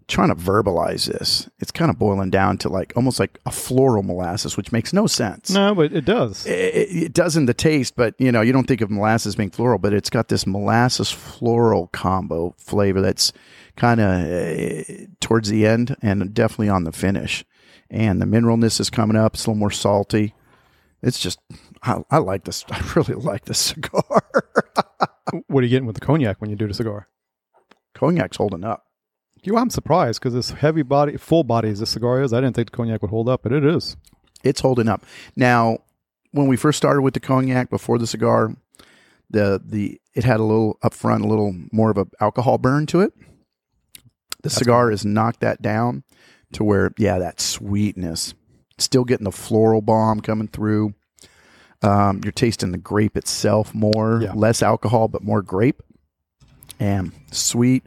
trying 0.07 0.29
to 0.29 0.35
verbalize 0.35 1.05
this. 1.05 1.49
It's 1.59 1.71
kind 1.71 1.91
of 1.91 1.99
boiling 1.99 2.29
down 2.29 2.57
to 2.59 2.69
like 2.69 2.93
almost 2.95 3.19
like 3.19 3.39
a 3.45 3.51
floral 3.51 4.03
molasses, 4.03 4.55
which 4.55 4.71
makes 4.71 4.93
no 4.93 5.05
sense. 5.05 5.49
No, 5.49 5.75
but 5.75 5.93
it 5.93 6.05
does. 6.05 6.45
It, 6.45 6.51
it 6.53 7.13
does 7.13 7.35
in 7.35 7.45
the 7.45 7.53
taste, 7.53 7.95
but 7.95 8.15
you 8.17 8.31
know 8.31 8.41
you 8.41 8.53
don't 8.53 8.67
think 8.67 8.81
of 8.81 8.89
molasses 8.89 9.35
being 9.35 9.51
floral, 9.51 9.79
but 9.79 9.93
it's 9.93 10.09
got 10.09 10.29
this 10.29 10.47
molasses 10.47 11.11
floral 11.11 11.87
combo 11.87 12.55
flavor 12.57 13.01
that's 13.01 13.33
kind 13.75 13.99
of 13.99 14.09
uh, 14.09 15.05
towards 15.19 15.49
the 15.49 15.67
end 15.67 15.95
and 16.01 16.33
definitely 16.33 16.69
on 16.69 16.85
the 16.85 16.91
finish. 16.91 17.43
And 17.89 18.21
the 18.21 18.25
mineralness 18.25 18.79
is 18.79 18.89
coming 18.89 19.15
up. 19.15 19.35
It's 19.35 19.45
a 19.45 19.49
little 19.49 19.59
more 19.59 19.71
salty. 19.71 20.33
It's 21.01 21.19
just 21.19 21.39
I, 21.83 22.03
I 22.09 22.17
like 22.17 22.45
this. 22.45 22.65
I 22.71 22.81
really 22.95 23.13
like 23.13 23.45
this 23.45 23.59
cigar. 23.59 24.03
what 25.47 25.61
are 25.61 25.67
you 25.67 25.69
getting 25.69 25.85
with 25.85 25.97
the 25.97 26.05
cognac 26.05 26.39
when 26.39 26.49
you 26.49 26.55
do 26.55 26.67
the 26.67 26.73
cigar? 26.73 27.07
Cognac's 27.93 28.37
holding 28.37 28.63
up. 28.63 28.86
You, 29.43 29.57
I'm 29.57 29.69
surprised 29.69 30.19
because 30.19 30.33
this 30.33 30.51
heavy 30.51 30.81
body, 30.81 31.17
full 31.17 31.43
body 31.43 31.69
as 31.69 31.79
this 31.79 31.91
cigar 31.91 32.21
is. 32.21 32.33
I 32.33 32.41
didn't 32.41 32.55
think 32.55 32.71
the 32.71 32.77
cognac 32.77 33.01
would 33.01 33.11
hold 33.11 33.29
up, 33.29 33.43
but 33.43 33.51
it 33.53 33.63
is. 33.65 33.95
It's 34.43 34.61
holding 34.61 34.87
up. 34.87 35.03
Now, 35.35 35.79
when 36.31 36.47
we 36.47 36.57
first 36.57 36.77
started 36.77 37.01
with 37.01 37.13
the 37.13 37.19
cognac 37.19 37.69
before 37.69 37.97
the 37.97 38.07
cigar, 38.07 38.55
the 39.29 39.61
the 39.63 39.99
it 40.13 40.23
had 40.23 40.39
a 40.39 40.43
little 40.43 40.77
up 40.81 40.93
front, 40.93 41.23
a 41.23 41.27
little 41.27 41.53
more 41.71 41.89
of 41.91 41.97
a 41.97 42.07
alcohol 42.19 42.57
burn 42.57 42.85
to 42.87 43.01
it. 43.01 43.13
The 44.43 44.49
cigar 44.49 44.91
has 44.91 45.03
knocked 45.05 45.41
that 45.41 45.61
down 45.61 46.03
to 46.53 46.63
where, 46.63 46.91
yeah, 46.97 47.19
that 47.19 47.41
sweetness. 47.41 48.33
Still 48.77 49.03
getting 49.03 49.25
the 49.25 49.31
floral 49.31 49.81
bomb 49.81 50.21
coming 50.21 50.47
through. 50.47 50.93
Um, 51.81 52.21
you're 52.23 52.31
tasting 52.31 52.71
the 52.71 52.77
grape 52.77 53.17
itself 53.17 53.73
more, 53.73 54.21
Yeah. 54.23 54.33
less 54.33 54.63
alcohol, 54.63 55.07
but 55.07 55.23
more 55.23 55.41
grape 55.41 55.81
and 56.79 57.11
sweet. 57.31 57.83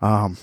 Um, 0.00 0.36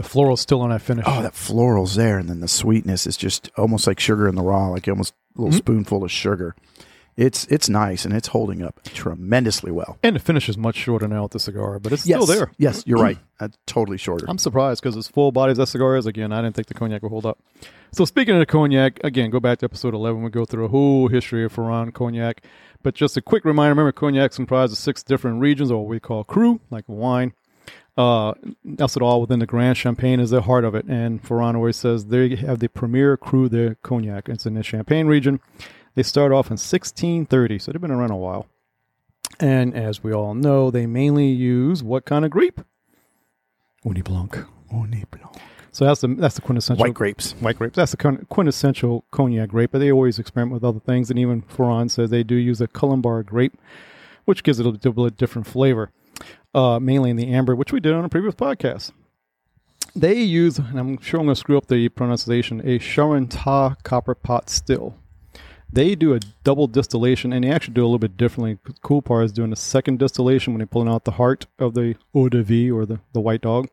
The 0.00 0.08
floral's 0.08 0.40
still 0.40 0.62
on 0.62 0.70
that 0.70 0.80
finish. 0.80 1.04
oh, 1.06 1.20
that 1.20 1.34
floral's 1.34 1.94
there, 1.94 2.16
and 2.16 2.26
then 2.30 2.40
the 2.40 2.48
sweetness 2.48 3.06
is 3.06 3.18
just 3.18 3.50
almost 3.58 3.86
like 3.86 4.00
sugar 4.00 4.26
in 4.28 4.34
the 4.34 4.42
raw, 4.42 4.68
like 4.68 4.88
almost 4.88 5.12
a 5.36 5.42
little 5.42 5.56
spoonful 5.58 6.02
of 6.02 6.10
sugar. 6.10 6.56
It's 7.18 7.44
it's 7.48 7.68
nice 7.68 8.06
and 8.06 8.14
it's 8.14 8.28
holding 8.28 8.62
up 8.62 8.82
tremendously 8.84 9.70
well. 9.70 9.98
and 10.02 10.16
the 10.16 10.20
finish 10.20 10.48
is 10.48 10.56
much 10.56 10.76
shorter 10.76 11.06
now 11.06 11.24
with 11.24 11.32
the 11.32 11.38
cigar, 11.40 11.78
but 11.78 11.92
it's 11.92 12.06
Yes, 12.06 12.22
still 12.22 12.34
there. 12.34 12.50
Yes, 12.56 12.82
you're 12.86 12.98
right. 13.02 13.18
Uh, 13.40 13.48
totally 13.66 13.96
shorter. 13.96 14.26
I'm 14.28 14.36
surprised 14.36 14.82
because 14.82 14.98
as 14.98 15.08
full 15.08 15.32
body 15.32 15.52
as 15.52 15.56
that 15.56 15.68
cigar 15.68 15.96
is, 15.96 16.04
again, 16.04 16.30
I 16.30 16.42
didn't 16.42 16.54
think 16.54 16.66
the 16.68 16.74
cognac 16.74 17.02
would 17.02 17.08
hold 17.08 17.24
up. 17.24 17.38
So 17.90 18.04
speaking 18.04 18.34
of 18.34 18.40
the 18.40 18.44
cognac, 18.44 19.00
again, 19.02 19.30
go 19.30 19.40
back 19.40 19.60
to 19.60 19.64
episode 19.64 19.94
11. 19.94 20.22
We 20.22 20.28
go 20.28 20.44
through 20.44 20.66
a 20.66 20.68
whole 20.68 21.08
history 21.08 21.42
of 21.46 21.50
Ferrand 21.52 21.94
cognac. 21.94 22.42
But 22.82 22.94
just 22.94 23.16
a 23.16 23.22
quick 23.22 23.46
reminder, 23.46 23.70
remember 23.70 23.92
cognac 23.92 24.32
comprises 24.32 24.76
of 24.76 24.82
six 24.82 25.02
different 25.02 25.40
regions, 25.40 25.70
or 25.70 25.78
what 25.82 25.88
we 25.88 26.00
call 26.00 26.22
cru, 26.22 26.60
like 26.68 26.84
wine. 26.86 27.32
Uh, 28.00 28.32
that's 28.64 28.96
it 28.96 29.02
all 29.02 29.20
within 29.20 29.40
the 29.40 29.46
Grande 29.46 29.76
Champagne 29.76 30.20
is 30.20 30.30
the 30.30 30.40
heart 30.40 30.64
of 30.64 30.74
it. 30.74 30.86
And 30.86 31.22
Ferrand 31.22 31.54
always 31.54 31.76
says 31.76 32.06
they 32.06 32.34
have 32.34 32.58
the 32.58 32.68
premier 32.68 33.18
cru 33.18 33.50
de 33.50 33.74
cognac. 33.82 34.26
It's 34.26 34.46
in 34.46 34.54
the 34.54 34.62
Champagne 34.62 35.06
region. 35.06 35.38
They 35.94 36.02
start 36.02 36.32
off 36.32 36.46
in 36.46 36.54
1630, 36.54 37.58
so 37.58 37.72
they've 37.72 37.80
been 37.80 37.90
around 37.90 38.10
a 38.10 38.16
while. 38.16 38.46
And 39.38 39.76
as 39.76 40.02
we 40.02 40.14
all 40.14 40.34
know, 40.34 40.70
they 40.70 40.86
mainly 40.86 41.26
use 41.26 41.82
what 41.82 42.06
kind 42.06 42.24
of 42.24 42.30
grape? 42.30 42.62
Ugni 43.84 44.02
Blanc. 44.02 44.46
Ugni 44.72 45.04
Blanc. 45.10 45.36
So 45.70 45.84
that's 45.84 46.00
the 46.00 46.08
that's 46.08 46.36
the 46.36 46.40
quintessential 46.40 46.82
White 46.82 46.94
grapes. 46.94 47.32
White 47.32 47.58
grapes. 47.58 47.76
That's 47.76 47.90
the 47.90 48.26
quintessential 48.30 49.04
cognac 49.10 49.50
grape. 49.50 49.72
But 49.72 49.80
they 49.80 49.92
always 49.92 50.18
experiment 50.18 50.54
with 50.54 50.64
other 50.64 50.80
things, 50.80 51.10
and 51.10 51.18
even 51.18 51.42
Ferrand 51.42 51.92
says 51.92 52.08
they 52.08 52.22
do 52.22 52.34
use 52.34 52.62
a 52.62 52.66
Colombard 52.66 53.26
grape, 53.26 53.58
which 54.24 54.42
gives 54.42 54.58
it 54.58 54.64
a 54.64 54.70
little 54.70 55.04
bit 55.04 55.18
different 55.18 55.46
flavor, 55.46 55.92
uh, 56.54 56.78
mainly 56.80 57.10
in 57.10 57.16
the 57.16 57.32
amber, 57.32 57.54
which 57.54 57.72
we 57.72 57.80
did 57.80 57.92
on 57.92 58.04
a 58.04 58.08
previous 58.08 58.34
podcast. 58.34 58.92
They 59.94 60.20
use, 60.20 60.58
and 60.58 60.78
I'm 60.78 61.00
sure 61.00 61.20
I'm 61.20 61.26
going 61.26 61.34
to 61.34 61.40
screw 61.40 61.58
up 61.58 61.66
the 61.66 61.88
pronunciation, 61.88 62.60
a 62.60 62.78
Charenta 62.78 63.82
copper 63.82 64.14
pot 64.14 64.48
still. 64.48 64.94
They 65.72 65.94
do 65.94 66.14
a 66.14 66.20
double 66.44 66.66
distillation, 66.66 67.32
and 67.32 67.44
they 67.44 67.50
actually 67.50 67.74
do 67.74 67.82
a 67.82 67.86
little 67.86 67.98
bit 67.98 68.16
differently. 68.16 68.58
The 68.64 68.74
cool 68.82 69.02
part 69.02 69.24
is 69.24 69.32
doing 69.32 69.52
a 69.52 69.56
second 69.56 69.98
distillation 69.98 70.52
when 70.52 70.58
they're 70.58 70.66
pulling 70.66 70.88
out 70.88 71.04
the 71.04 71.12
heart 71.12 71.46
of 71.58 71.74
the 71.74 71.96
eau 72.14 72.28
de 72.28 72.42
vie 72.42 72.70
or 72.70 72.86
the, 72.86 73.00
the 73.12 73.20
white 73.20 73.40
dog 73.40 73.68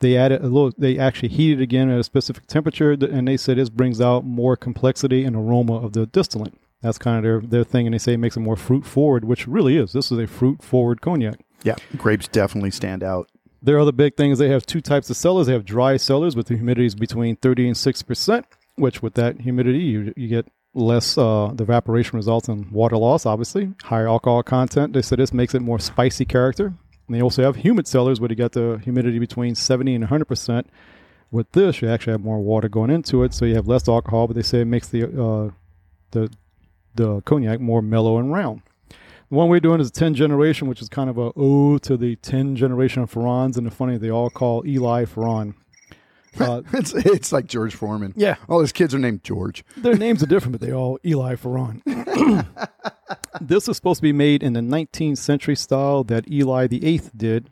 they 0.00 0.16
added 0.16 0.40
a 0.40 0.44
little 0.44 0.72
they 0.78 0.98
actually 0.98 1.28
heat 1.28 1.58
it 1.58 1.62
again 1.62 1.90
at 1.90 1.98
a 1.98 2.04
specific 2.04 2.46
temperature 2.46 2.92
and 2.92 3.26
they 3.26 3.36
said 3.36 3.56
this 3.56 3.68
brings 3.68 4.00
out 4.00 4.24
more 4.24 4.56
complexity 4.56 5.24
and 5.24 5.34
aroma 5.34 5.74
of 5.74 5.92
the 5.92 6.06
distillant 6.06 6.58
that's 6.80 6.98
kind 6.98 7.18
of 7.18 7.22
their, 7.22 7.40
their 7.40 7.64
thing 7.64 7.86
and 7.86 7.94
they 7.94 7.98
say 7.98 8.12
it 8.12 8.18
makes 8.18 8.36
it 8.36 8.40
more 8.40 8.56
fruit 8.56 8.86
forward 8.86 9.24
which 9.24 9.46
really 9.46 9.76
is 9.76 9.92
this 9.92 10.12
is 10.12 10.18
a 10.18 10.26
fruit 10.26 10.62
forward 10.62 11.00
cognac 11.00 11.40
Yeah, 11.62 11.76
grapes 11.96 12.28
definitely 12.28 12.70
stand 12.70 13.02
out. 13.02 13.28
their 13.62 13.78
other 13.80 13.92
big 13.92 14.16
thing 14.16 14.30
is 14.30 14.38
they 14.38 14.48
have 14.50 14.64
two 14.66 14.80
types 14.80 15.10
of 15.10 15.16
cellars 15.16 15.46
they 15.48 15.52
have 15.52 15.64
dry 15.64 15.96
cellars 15.96 16.36
with 16.36 16.46
the 16.46 16.54
humidities 16.54 16.96
between 16.98 17.36
30 17.36 17.68
and 17.68 17.76
6 17.76 18.02
percent 18.02 18.46
which 18.76 19.02
with 19.02 19.14
that 19.14 19.40
humidity 19.40 19.80
you, 19.80 20.12
you 20.16 20.28
get 20.28 20.46
less 20.74 21.18
uh, 21.18 21.50
the 21.54 21.64
evaporation 21.64 22.16
results 22.16 22.46
in 22.48 22.70
water 22.70 22.96
loss 22.96 23.26
obviously. 23.26 23.72
Higher 23.82 24.06
alcohol 24.08 24.42
content. 24.44 24.92
They 24.92 25.02
said 25.02 25.18
this 25.18 25.32
makes 25.32 25.54
it 25.54 25.62
more 25.62 25.80
spicy 25.80 26.24
character. 26.24 26.66
And 27.06 27.16
they 27.16 27.22
also 27.22 27.42
have 27.42 27.56
humid 27.56 27.88
cellars 27.88 28.20
where 28.20 28.30
you 28.30 28.36
get 28.36 28.52
the 28.52 28.78
humidity 28.84 29.18
between 29.18 29.56
70 29.56 29.94
and 29.96 30.02
100 30.04 30.26
percent. 30.26 30.68
With 31.32 31.50
this 31.52 31.82
you 31.82 31.88
actually 31.88 32.12
have 32.12 32.20
more 32.22 32.38
water 32.38 32.68
going 32.68 32.90
into 32.90 33.24
it 33.24 33.34
so 33.34 33.44
you 33.44 33.56
have 33.56 33.66
less 33.66 33.88
alcohol 33.88 34.28
but 34.28 34.36
they 34.36 34.42
say 34.42 34.60
it 34.60 34.66
makes 34.66 34.88
the 34.88 35.04
uh, 35.06 35.50
the 36.12 36.30
the 36.94 37.20
cognac 37.22 37.60
more 37.60 37.82
mellow 37.82 38.18
and 38.18 38.32
round 38.32 38.62
the 39.28 39.34
one 39.34 39.48
we're 39.48 39.60
doing 39.60 39.80
is 39.80 39.90
10 39.90 40.14
generation, 40.14 40.68
which 40.68 40.80
is 40.82 40.88
kind 40.88 41.08
of 41.10 41.18
a 41.18 41.32
ode 41.36 41.82
to 41.82 41.96
the 41.96 42.16
10 42.16 42.56
generation 42.56 43.02
of 43.02 43.12
Ferrands. 43.12 43.56
And 43.56 43.66
the 43.66 43.70
funny, 43.70 43.96
they 43.98 44.10
all 44.10 44.30
call 44.30 44.66
Eli 44.66 45.04
Ferrand. 45.04 45.54
Uh, 46.38 46.62
It's 46.74 46.94
it's 46.94 47.32
like 47.32 47.46
George 47.46 47.74
Foreman. 47.74 48.12
yeah, 48.14 48.36
All 48.48 48.60
his 48.60 48.70
kids 48.70 48.94
are 48.94 48.98
named 48.98 49.24
George. 49.24 49.64
their 49.76 49.96
names 49.96 50.22
are 50.22 50.26
different, 50.26 50.52
but 50.52 50.60
they 50.60 50.72
all 50.72 50.98
Eli 51.04 51.34
Ferrand. 51.34 51.82
this 53.40 53.66
is 53.68 53.76
supposed 53.76 53.98
to 53.98 54.02
be 54.02 54.12
made 54.12 54.42
in 54.42 54.52
the 54.52 54.60
19th 54.60 55.18
century 55.18 55.56
style 55.56 56.04
that 56.04 56.30
Eli 56.30 56.66
the 56.66 56.84
Eighth 56.84 57.10
did 57.16 57.50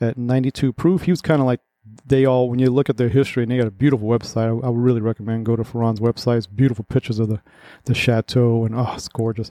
at 0.00 0.18
92 0.18 0.72
proof. 0.72 1.02
He 1.02 1.12
was 1.12 1.22
kind 1.22 1.40
of 1.40 1.46
like 1.46 1.60
they 2.04 2.24
all. 2.26 2.50
When 2.50 2.58
you 2.58 2.68
look 2.70 2.90
at 2.90 2.96
their 2.96 3.08
history, 3.08 3.44
and 3.44 3.52
they 3.52 3.56
got 3.58 3.68
a 3.68 3.70
beautiful 3.70 4.08
website. 4.08 4.48
I, 4.62 4.66
I 4.66 4.70
would 4.70 4.82
really 4.82 5.00
recommend 5.00 5.46
go 5.46 5.56
to 5.56 5.64
Ferrand's 5.64 6.00
website. 6.00 6.38
It's 6.38 6.46
beautiful 6.46 6.84
pictures 6.84 7.18
of 7.18 7.28
the 7.28 7.40
the 7.84 7.94
chateau, 7.94 8.64
and 8.64 8.74
oh, 8.74 8.92
it's 8.96 9.08
gorgeous. 9.08 9.50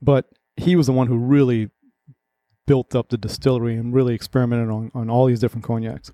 But 0.00 0.26
he 0.56 0.76
was 0.76 0.86
the 0.86 0.92
one 0.92 1.06
who 1.06 1.16
really 1.16 1.70
built 2.66 2.94
up 2.94 3.08
the 3.10 3.16
distillery 3.18 3.76
and 3.76 3.94
really 3.94 4.14
experimented 4.14 4.68
on, 4.70 4.90
on 4.94 5.08
all 5.08 5.26
these 5.26 5.40
different 5.40 5.64
cognacs. 5.64 6.12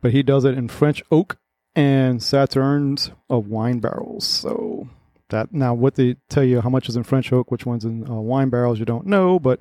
But 0.00 0.12
he 0.12 0.22
does 0.22 0.44
it 0.44 0.56
in 0.56 0.68
French 0.68 1.02
oak 1.10 1.38
and 1.74 2.20
Sauternes 2.20 3.10
of 3.28 3.48
wine 3.48 3.80
barrels. 3.80 4.24
So 4.26 4.88
that 5.30 5.52
now 5.52 5.74
what 5.74 5.96
they 5.96 6.16
tell 6.28 6.44
you 6.44 6.60
how 6.60 6.68
much 6.70 6.88
is 6.88 6.96
in 6.96 7.02
French 7.02 7.32
oak, 7.32 7.50
which 7.50 7.66
one's 7.66 7.84
in 7.84 8.08
uh, 8.08 8.14
wine 8.14 8.48
barrels, 8.48 8.78
you 8.78 8.84
don't 8.84 9.06
know, 9.06 9.38
but 9.38 9.60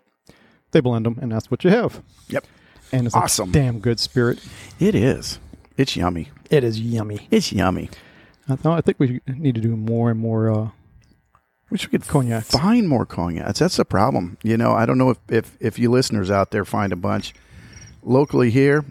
they 0.71 0.79
blend 0.79 1.05
them, 1.05 1.17
and 1.21 1.31
that's 1.31 1.49
what 1.49 1.63
you 1.63 1.69
have. 1.71 2.01
Yep. 2.29 2.45
And 2.91 3.07
it's 3.07 3.15
Awesome. 3.15 3.49
a 3.49 3.53
damn 3.53 3.79
good 3.79 3.99
spirit. 3.99 4.39
It 4.79 4.95
is. 4.95 5.39
It's 5.75 5.95
yummy. 5.95 6.29
It 6.49 6.63
is 6.63 6.79
yummy. 6.79 7.27
It's 7.31 7.51
yummy. 7.51 7.89
I 8.47 8.55
thought 8.55 8.77
I 8.77 8.81
think 8.81 8.99
we 8.99 9.19
need 9.27 9.55
to 9.55 9.61
do 9.61 9.75
more 9.75 10.09
and 10.09 10.19
more. 10.19 10.49
Uh, 10.51 10.69
We 11.69 11.77
could 11.77 12.03
Cognacs. 12.03 12.49
find 12.49 12.87
more 12.87 13.05
cognacs. 13.05 13.59
That's 13.59 13.77
the 13.77 13.85
problem. 13.85 14.37
You 14.41 14.57
know, 14.57 14.71
I 14.71 14.85
don't 14.85 14.97
know 14.97 15.09
if, 15.09 15.17
if, 15.29 15.57
if 15.59 15.79
you 15.79 15.91
listeners 15.91 16.31
out 16.31 16.51
there 16.51 16.63
find 16.63 16.93
a 16.93 16.95
bunch. 16.95 17.33
Locally 18.03 18.51
here, 18.51 18.85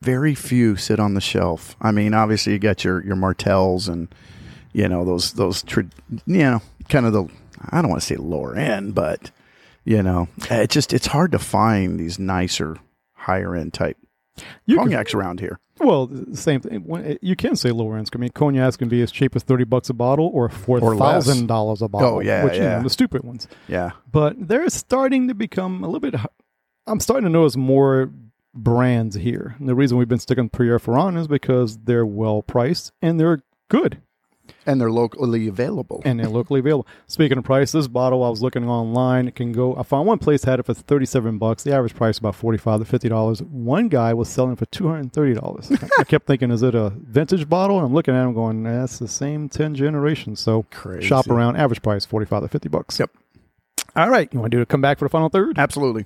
very 0.00 0.34
few 0.34 0.76
sit 0.76 0.98
on 0.98 1.14
the 1.14 1.20
shelf. 1.20 1.76
I 1.80 1.90
mean, 1.90 2.14
obviously 2.14 2.54
you 2.54 2.58
got 2.58 2.84
your, 2.84 3.04
your 3.04 3.16
Martells 3.16 3.86
and, 3.88 4.08
you 4.72 4.88
know, 4.88 5.04
those, 5.04 5.34
those, 5.34 5.62
you 5.74 5.90
know, 6.26 6.62
kind 6.88 7.04
of 7.04 7.12
the, 7.12 7.24
I 7.70 7.82
don't 7.82 7.90
want 7.90 8.00
to 8.00 8.06
say 8.06 8.16
lower 8.16 8.56
end, 8.56 8.94
but, 8.94 9.30
you 9.84 10.02
know, 10.02 10.28
it 10.50 10.70
just, 10.70 10.94
it's 10.94 11.06
hard 11.06 11.32
to 11.32 11.38
find 11.38 12.00
these 12.00 12.18
nicer, 12.18 12.78
higher 13.12 13.54
end 13.54 13.74
type 13.74 13.98
you 14.66 14.76
can, 14.76 14.88
cognacs 14.88 15.14
around 15.14 15.40
here. 15.40 15.58
well, 15.80 16.10
same 16.32 16.60
thing. 16.60 16.80
When- 16.86 17.04
eh, 17.04 17.16
You 17.22 17.36
can 17.36 17.56
say 17.56 17.70
lower 17.70 17.96
ends. 17.96 18.10
I 18.14 18.18
mean, 18.18 18.30
cognacs 18.30 18.76
can 18.76 18.88
be 18.88 19.02
as 19.02 19.10
cheap 19.10 19.34
as 19.36 19.42
thirty 19.42 19.64
bucks 19.64 19.88
a 19.90 19.94
bottle 19.94 20.30
or 20.32 20.48
four 20.48 20.80
thousand 20.96 21.46
dollars 21.46 21.82
a 21.82 21.88
bottle. 21.88 22.16
Oh, 22.16 22.20
yeah, 22.20 22.44
which 22.44 22.54
you 22.54 22.60
know 22.60 22.82
the 22.82 22.90
stupid 22.90 23.24
ones. 23.24 23.48
Yeah. 23.68 23.90
but 24.10 24.34
they're 24.48 24.68
starting 24.70 25.28
to 25.28 25.34
become 25.34 25.82
a 25.84 25.86
little 25.88 26.00
bit. 26.00 26.14
I'm 26.86 27.00
starting 27.00 27.24
to 27.24 27.30
notice 27.30 27.56
more 27.56 28.10
brands 28.54 29.16
here. 29.16 29.54
And 29.58 29.68
the 29.68 29.74
reason 29.74 29.98
we've 29.98 30.08
been 30.08 30.18
sticking 30.18 30.48
Pierre 30.48 30.78
Ferrand 30.78 31.18
is 31.18 31.28
because 31.28 31.78
they're 31.78 32.06
well 32.06 32.42
priced 32.42 32.92
and 33.02 33.18
they're 33.20 33.42
good. 33.68 34.00
And 34.66 34.80
they're 34.80 34.90
locally 34.90 35.48
available. 35.48 36.02
and 36.04 36.18
they're 36.18 36.28
locally 36.28 36.60
available. 36.60 36.86
Speaking 37.06 37.38
of 37.38 37.44
price, 37.44 37.72
this 37.72 37.88
bottle 37.88 38.22
I 38.24 38.28
was 38.28 38.42
looking 38.42 38.68
online. 38.68 39.30
Can 39.32 39.52
go. 39.52 39.76
I 39.76 39.82
found 39.82 40.06
one 40.06 40.18
place 40.18 40.44
had 40.44 40.60
it 40.60 40.66
for 40.66 40.74
thirty-seven 40.74 41.38
bucks. 41.38 41.62
The 41.62 41.72
average 41.74 41.94
price 41.94 42.18
about 42.18 42.34
forty-five 42.34 42.80
to 42.80 42.84
fifty 42.84 43.08
dollars. 43.08 43.42
One 43.42 43.88
guy 43.88 44.12
was 44.14 44.28
selling 44.28 44.56
for 44.56 44.66
two 44.66 44.86
hundred 44.86 45.00
and 45.00 45.12
thirty 45.12 45.34
dollars. 45.34 45.70
I 45.98 46.04
kept 46.04 46.26
thinking, 46.26 46.50
is 46.50 46.62
it 46.62 46.74
a 46.74 46.90
vintage 46.90 47.48
bottle? 47.48 47.76
And 47.78 47.86
I'm 47.86 47.94
looking 47.94 48.14
at 48.14 48.22
him, 48.24 48.34
going, 48.34 48.62
that's 48.62 48.98
the 48.98 49.08
same 49.08 49.48
ten 49.48 49.74
generations. 49.74 50.40
So 50.40 50.64
Crazy. 50.70 51.06
shop 51.06 51.28
around. 51.28 51.56
Average 51.56 51.82
price 51.82 52.04
forty-five 52.04 52.42
to 52.42 52.48
fifty 52.48 52.68
bucks. 52.68 52.98
Yep. 52.98 53.10
All 53.94 54.10
right, 54.10 54.28
you 54.32 54.40
want 54.40 54.50
to 54.50 54.56
do 54.58 54.62
a 54.62 54.66
come 54.66 54.80
back 54.82 54.98
for 54.98 55.06
the 55.06 55.10
final 55.10 55.28
third? 55.30 55.58
Absolutely. 55.58 56.04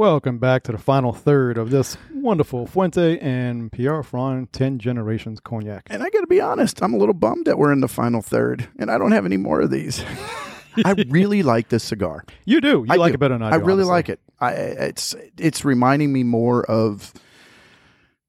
Welcome 0.00 0.38
back 0.38 0.62
to 0.62 0.72
the 0.72 0.78
final 0.78 1.12
third 1.12 1.58
of 1.58 1.68
this 1.68 1.98
wonderful 2.10 2.66
Fuente 2.66 3.18
and 3.18 3.70
Pierre 3.70 4.02
Ferrand 4.02 4.50
10 4.50 4.78
Generations 4.78 5.40
Cognac. 5.40 5.88
And 5.90 6.02
I 6.02 6.08
got 6.08 6.22
to 6.22 6.26
be 6.26 6.40
honest, 6.40 6.82
I'm 6.82 6.94
a 6.94 6.96
little 6.96 7.12
bummed 7.12 7.44
that 7.44 7.58
we're 7.58 7.70
in 7.70 7.82
the 7.82 7.86
final 7.86 8.22
third, 8.22 8.66
and 8.78 8.90
I 8.90 8.96
don't 8.96 9.12
have 9.12 9.26
any 9.26 9.36
more 9.36 9.60
of 9.60 9.70
these. 9.70 10.02
I 10.86 10.92
really 11.08 11.42
like 11.42 11.68
this 11.68 11.84
cigar. 11.84 12.24
You 12.46 12.62
do. 12.62 12.68
You 12.68 12.86
I 12.88 12.96
like 12.96 13.10
do. 13.10 13.16
it 13.16 13.20
better 13.20 13.34
than 13.34 13.42
I 13.42 13.50
I 13.50 13.54
really 13.56 13.82
honestly. 13.82 13.92
like 13.92 14.08
it. 14.08 14.20
I 14.40 14.52
it's 14.52 15.14
it's 15.36 15.66
reminding 15.66 16.14
me 16.14 16.22
more 16.22 16.64
of 16.64 17.12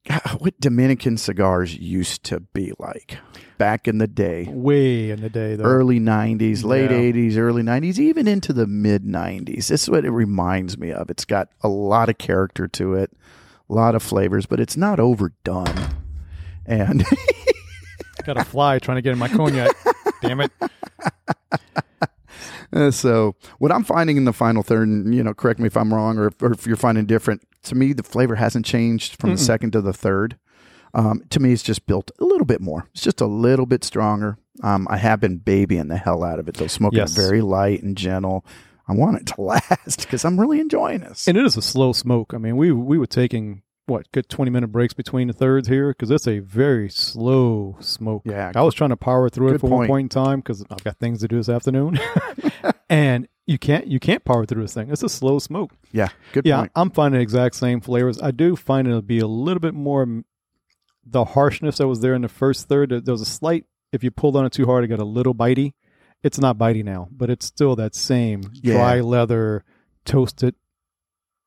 God, 0.07 0.21
what 0.39 0.59
Dominican 0.59 1.17
cigars 1.17 1.77
used 1.77 2.23
to 2.25 2.39
be 2.39 2.73
like 2.79 3.17
back 3.59 3.87
in 3.87 3.99
the 3.99 4.07
day. 4.07 4.47
Way 4.49 5.11
in 5.11 5.21
the 5.21 5.29
day, 5.29 5.55
though. 5.55 5.63
Early 5.63 5.99
90s, 5.99 6.63
late 6.63 6.89
Yeah. 6.89 6.97
80s, 6.97 7.37
early 7.37 7.61
90s, 7.61 7.99
even 7.99 8.27
into 8.27 8.51
the 8.53 8.65
mid 8.65 9.03
90s. 9.03 9.67
This 9.67 9.83
is 9.83 9.89
what 9.89 10.03
it 10.03 10.09
reminds 10.11 10.77
me 10.77 10.91
of. 10.91 11.09
It's 11.11 11.25
got 11.25 11.49
a 11.61 11.67
lot 11.67 12.09
of 12.09 12.17
character 12.17 12.67
to 12.69 12.95
it, 12.95 13.11
a 13.69 13.73
lot 13.73 13.93
of 13.93 14.01
flavors, 14.01 14.47
but 14.47 14.59
it's 14.59 14.75
not 14.75 14.99
overdone. 14.99 15.75
And 16.65 17.05
Got 18.25 18.37
a 18.37 18.43
fly 18.43 18.79
trying 18.79 18.95
to 18.97 19.01
get 19.01 19.13
in 19.13 19.19
my 19.19 19.27
cognac. 19.27 19.71
Damn 20.21 20.41
it. 20.41 20.51
Uh, 22.73 22.91
so 22.91 23.36
what 23.60 23.71
I'm 23.71 23.84
finding 23.84 24.17
in 24.17 24.25
the 24.25 24.34
final 24.34 24.63
third, 24.63 24.88
and 24.88 25.13
you 25.13 25.23
know, 25.23 25.34
correct 25.34 25.60
me 25.60 25.67
if 25.67 25.75
I'm 25.77 25.93
wrong, 25.93 26.17
or 26.17 26.27
if, 26.27 26.41
or 26.41 26.51
if 26.53 26.65
you're 26.65 26.75
finding 26.77 27.05
different. 27.05 27.41
To 27.63 27.75
me, 27.75 27.93
the 27.93 28.03
flavor 28.03 28.36
hasn't 28.36 28.65
changed 28.65 29.19
from 29.19 29.31
the 29.31 29.38
second 29.38 29.71
to 29.71 29.81
the 29.81 29.93
third. 29.93 30.38
Um, 30.93 31.23
to 31.29 31.39
me, 31.39 31.53
it's 31.53 31.63
just 31.63 31.86
built 31.86 32.12
a 32.19 32.23
little 32.25 32.45
bit 32.45 32.60
more. 32.60 32.88
It's 32.93 33.03
just 33.03 33.21
a 33.21 33.25
little 33.27 33.65
bit 33.65 33.84
stronger. 33.84 34.38
Um, 34.63 34.88
I 34.89 34.97
have 34.97 35.19
been 35.19 35.38
babying 35.38 35.88
the 35.88 35.97
hell 35.97 36.23
out 36.23 36.39
of 36.39 36.47
it, 36.49 36.55
though, 36.55 36.67
smoking 36.67 36.97
Yes. 36.97 37.17
it 37.17 37.21
very 37.21 37.41
light 37.41 37.81
and 37.84 37.95
gentle. 37.95 38.45
I 38.88 38.93
want 38.93 39.17
it 39.21 39.27
to 39.27 39.41
last 39.41 40.01
because 40.01 40.25
I'm 40.25 40.39
really 40.39 40.60
enjoying 40.60 40.99
this. 41.01 41.27
And 41.27 41.38
it 41.38 41.45
is 41.45 41.55
a 41.55 41.62
slow 41.62 41.93
smoke. 41.93 42.34
I 42.34 42.38
mean, 42.39 42.57
we 42.57 42.71
we 42.71 42.97
were 42.97 43.05
taking 43.07 43.62
what 43.91 44.12
good 44.12 44.30
twenty 44.30 44.49
minute 44.51 44.69
breaks 44.69 44.93
between 44.93 45.27
the 45.27 45.34
thirds 45.34 45.67
here 45.67 45.89
because 45.89 46.10
it's 46.10 46.27
a 46.27 46.39
very 46.39 46.89
slow 46.89 47.77
smoke. 47.80 48.23
Yeah, 48.25 48.51
I 48.56 48.62
was 48.63 48.73
trying 48.73 48.89
to 48.91 48.97
power 48.97 49.30
through 49.30 49.54
it 49.56 49.60
for 49.62 49.67
one 49.67 49.80
point. 49.80 49.89
point 49.89 50.06
in 50.06 50.10
time 50.23 50.39
because 50.39 50.65
I've 50.71 50.84
got 50.84 50.97
things 50.97 51.19
to 51.21 51.27
do 51.27 51.38
this 51.38 51.49
afternoon, 51.49 51.99
and 52.89 53.27
you 53.45 53.58
can't 53.60 53.88
you 53.88 53.99
can't 53.99 54.23
power 54.23 54.45
through 54.45 54.62
this 54.63 54.73
thing. 54.73 54.89
It's 54.91 55.04
a 55.04 55.10
slow 55.10 55.39
smoke. 55.39 55.71
yeah, 55.91 56.10
good 56.34 56.45
yeah, 56.45 56.60
point. 56.60 56.71
I'm 56.75 56.89
finding 56.91 57.19
the 57.19 57.23
exact 57.23 57.56
same 57.56 57.82
flavors. 57.82 58.21
I 58.21 58.32
do 58.32 58.56
find 58.56 58.88
it 58.88 58.91
to 58.91 59.01
be 59.01 59.19
a 59.19 59.27
little 59.27 59.60
bit 59.60 59.73
more 59.73 60.23
the 61.06 61.25
harshness 61.25 61.77
that 61.80 61.88
was 61.88 61.99
there 62.01 62.13
in 62.13 62.21
the 62.21 62.30
first 62.30 62.67
third. 62.67 62.89
There 62.89 63.01
there 63.01 63.13
was 63.13 63.21
a 63.21 63.25
slight 63.25 63.65
if 63.91 64.04
you 64.04 64.12
pulled 64.12 64.36
on 64.36 64.45
it 64.45 64.51
too 64.54 64.65
hard, 64.65 64.84
it 64.84 64.88
got 64.88 64.99
a 64.99 65.04
little 65.06 65.36
bitey. 65.36 65.73
It's 66.23 66.39
not 66.39 66.58
bitey 66.58 66.84
now, 66.84 67.08
but 67.12 67.30
it's 67.30 67.45
still 67.45 67.75
that 67.77 67.95
same 67.95 68.43
Yeah. 68.54 68.75
dry 68.75 68.99
leather, 69.01 69.63
toasted 70.06 70.56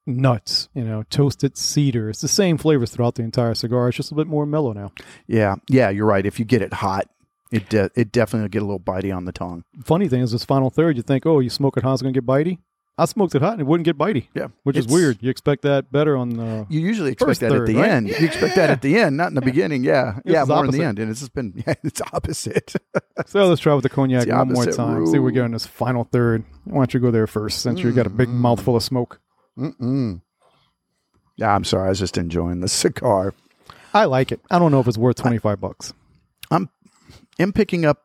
nuts, 0.06 0.68
you 0.74 0.84
know, 0.84 1.02
toasted 1.04 1.56
cedar. 1.56 2.10
It's 2.10 2.20
the 2.20 2.28
same 2.28 2.58
flavors 2.58 2.90
throughout 2.90 3.14
the 3.14 3.22
entire 3.22 3.54
cigar. 3.54 3.88
It's 3.88 3.96
just 3.96 4.12
a 4.12 4.14
bit 4.14 4.26
more 4.26 4.46
mellow 4.46 4.72
now. 4.72 4.92
Yeah, 5.26 5.56
yeah, 5.68 5.90
you're 5.90 6.06
right. 6.06 6.26
If 6.26 6.38
you 6.38 6.44
get 6.44 6.62
it 6.62 6.72
hot, 6.72 7.08
it 7.50 7.68
de- 7.68 7.90
it 7.94 8.12
definitely 8.12 8.42
will 8.42 8.48
get 8.48 8.62
a 8.62 8.66
little 8.66 8.80
bitey 8.80 9.14
on 9.14 9.24
the 9.24 9.32
tongue. 9.32 9.64
Funny 9.84 10.08
thing 10.08 10.20
is, 10.20 10.32
this 10.32 10.44
final 10.44 10.70
third, 10.70 10.96
you 10.96 11.02
think, 11.02 11.26
oh, 11.26 11.40
you 11.40 11.50
smoke 11.50 11.76
it 11.76 11.82
hot, 11.82 11.94
it's 11.94 12.02
going 12.02 12.14
to 12.14 12.20
get 12.20 12.26
bitey. 12.26 12.58
I 12.96 13.06
smoked 13.06 13.34
it 13.34 13.42
hot 13.42 13.54
and 13.54 13.60
it 13.60 13.64
wouldn't 13.64 13.84
get 13.84 13.98
bitey, 13.98 14.28
Yeah, 14.34 14.48
which 14.62 14.76
is 14.76 14.86
weird. 14.86 15.18
You 15.20 15.28
expect 15.28 15.62
that 15.62 15.90
better 15.90 16.16
on 16.16 16.30
the. 16.30 16.64
You 16.68 16.78
usually 16.78 17.10
expect 17.10 17.40
that 17.40 17.50
third, 17.50 17.68
at 17.68 17.74
the 17.74 17.80
right? 17.80 17.90
end. 17.90 18.08
You 18.08 18.26
expect 18.26 18.54
that 18.54 18.70
at 18.70 18.82
the 18.82 18.98
end, 18.98 19.16
not 19.16 19.28
in 19.28 19.34
the 19.34 19.40
beginning. 19.40 19.82
Yeah, 19.82 20.20
This 20.24 20.34
yeah, 20.34 20.44
more 20.44 20.64
in 20.64 20.70
the 20.70 20.82
end, 20.82 21.00
and 21.00 21.10
it's 21.10 21.18
just 21.18 21.34
been 21.34 21.54
yeah, 21.66 21.74
it's 21.82 22.00
opposite. 22.12 22.74
So 23.26 23.46
let's 23.46 23.60
try 23.60 23.72
with 23.74 23.84
the 23.84 23.88
cognac 23.88 24.26
the 24.26 24.34
one 24.34 24.52
more 24.52 24.66
time. 24.66 25.06
See, 25.06 25.12
we're 25.18 25.26
rule. 25.26 25.30
getting 25.30 25.52
this 25.52 25.66
final 25.66 26.02
third. 26.04 26.44
Why 26.64 26.80
don't 26.80 26.94
you 26.94 26.98
go 26.98 27.12
there 27.12 27.28
first, 27.28 27.60
since 27.60 27.78
you 27.78 27.92
got 27.92 28.06
a 28.06 28.10
big 28.10 28.28
mm. 28.28 28.32
mouthful 28.32 28.74
of 28.74 28.82
smoke? 28.82 29.20
Mm-mm. 29.58 30.20
Yeah, 31.36 31.54
I'm 31.54 31.64
sorry. 31.64 31.86
I 31.86 31.88
was 31.90 31.98
just 31.98 32.18
enjoying 32.18 32.60
the 32.60 32.68
cigar. 32.82 33.34
I 33.92 34.06
like 34.06 34.32
it. 34.32 34.40
I 34.50 34.58
don't 34.58 34.72
know 34.72 34.80
if 34.80 34.88
it's 34.88 34.98
worth 34.98 35.16
twenty 35.16 35.38
five 35.38 35.60
bucks. 35.60 35.92
I'm 36.50 36.68
am 37.38 37.52
picking 37.52 37.84
up 37.84 38.02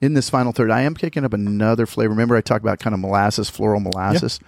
in 0.00 0.14
this 0.14 0.30
final 0.30 0.52
third. 0.52 0.70
I 0.70 0.82
am 0.82 0.94
picking 0.94 1.24
up 1.24 1.32
another 1.32 1.86
flavor. 1.86 2.10
Remember, 2.10 2.36
I 2.36 2.40
talked 2.40 2.64
about 2.64 2.78
kind 2.78 2.94
of 2.94 3.00
molasses, 3.00 3.50
floral 3.50 3.80
molasses. 3.80 4.40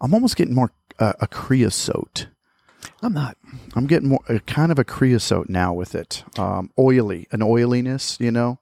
I'm 0.00 0.12
almost 0.12 0.36
getting 0.36 0.54
more 0.54 0.72
uh, 0.98 1.14
a 1.20 1.26
creosote. 1.26 2.28
I'm 3.02 3.14
not. 3.14 3.36
I'm 3.74 3.86
getting 3.86 4.10
more 4.10 4.20
a 4.28 4.40
kind 4.40 4.70
of 4.70 4.78
a 4.78 4.84
creosote 4.84 5.48
now 5.48 5.72
with 5.72 5.94
it. 5.94 6.24
Um, 6.38 6.70
oily, 6.78 7.26
an 7.32 7.42
oiliness, 7.42 8.18
you 8.20 8.30
know, 8.30 8.58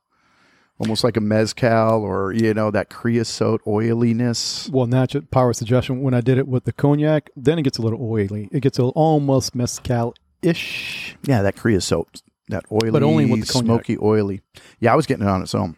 almost 0.83 1.05
like 1.05 1.17
a 1.17 1.21
mezcal 1.21 2.03
or 2.03 2.33
you 2.33 2.53
know 2.53 2.71
that 2.71 2.91
creosote 2.91 3.61
oiliness. 3.67 4.69
Well, 4.73 4.87
natural 4.87 5.25
power 5.31 5.53
suggestion. 5.53 6.03
When 6.03 6.13
I 6.15 6.21
did 6.21 6.39
it 6.39 6.49
with 6.49 6.65
the 6.65 6.73
cognac, 6.73 7.31
then 7.37 7.59
it 7.59 7.63
gets 7.63 7.79
a 7.79 7.83
little 7.83 8.01
oily. 8.03 8.49
It 8.53 8.61
gets 8.61 8.79
a, 8.79 8.83
almost 8.85 9.55
mezcal 9.55 10.15
ish. 10.43 11.17
Yeah, 11.23 11.43
that 11.43 11.57
creosote, 11.57 12.23
that 12.49 12.65
oily, 12.73 12.91
But 12.91 13.03
only 13.05 13.27
with 13.27 13.47
the 13.47 13.53
cognac. 13.53 13.85
smoky, 13.87 13.97
oily. 14.03 14.41
Yeah, 14.81 14.93
I 14.93 14.97
was 14.97 15.07
getting 15.07 15.25
it 15.25 15.31
on 15.31 15.43
its 15.43 15.55
own. 15.55 15.77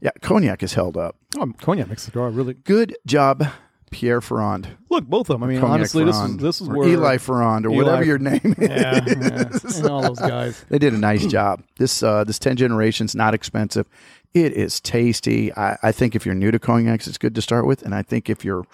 Yeah, 0.00 0.10
cognac 0.22 0.62
is 0.62 0.74
held 0.74 0.96
up. 0.96 1.16
Oh, 1.36 1.52
cognac 1.60 1.88
makes 1.88 2.04
the 2.04 2.12
cigar 2.12 2.30
really. 2.30 2.54
Good 2.54 2.96
job, 3.06 3.44
Pierre 3.90 4.20
Ferrand. 4.20 4.68
Look, 4.88 5.04
both 5.06 5.30
of 5.30 5.34
them. 5.34 5.42
I 5.42 5.46
mean, 5.48 5.60
Cognac 5.60 5.74
honestly, 5.74 6.04
this 6.04 6.16
is 6.16 6.36
this 6.36 6.60
is 6.60 6.68
where 6.68 6.88
Eli 6.88 7.18
Ferrand 7.18 7.66
or 7.66 7.70
Eli 7.70 7.82
whatever 7.82 8.04
your 8.04 8.18
name 8.18 8.40
is. 8.58 8.68
Yeah, 8.70 9.00
yeah, 9.06 9.48
and 9.76 9.86
all 9.86 10.02
those 10.02 10.18
guys. 10.20 10.64
They 10.68 10.78
did 10.78 10.92
a 10.94 10.98
nice 10.98 11.26
job. 11.26 11.62
This 11.78 12.02
uh, 12.02 12.24
this 12.24 12.38
ten 12.38 12.56
generations 12.56 13.14
not 13.14 13.34
expensive. 13.34 13.86
It 14.32 14.52
is 14.52 14.80
tasty. 14.80 15.52
I, 15.54 15.76
I 15.82 15.92
think 15.92 16.14
if 16.14 16.24
you're 16.24 16.36
new 16.36 16.50
to 16.52 16.58
cognacs, 16.60 17.08
it's 17.08 17.18
good 17.18 17.34
to 17.34 17.42
start 17.42 17.66
with, 17.66 17.82
and 17.82 17.94
I 17.94 18.02
think 18.02 18.30
if 18.30 18.44
you're 18.44 18.64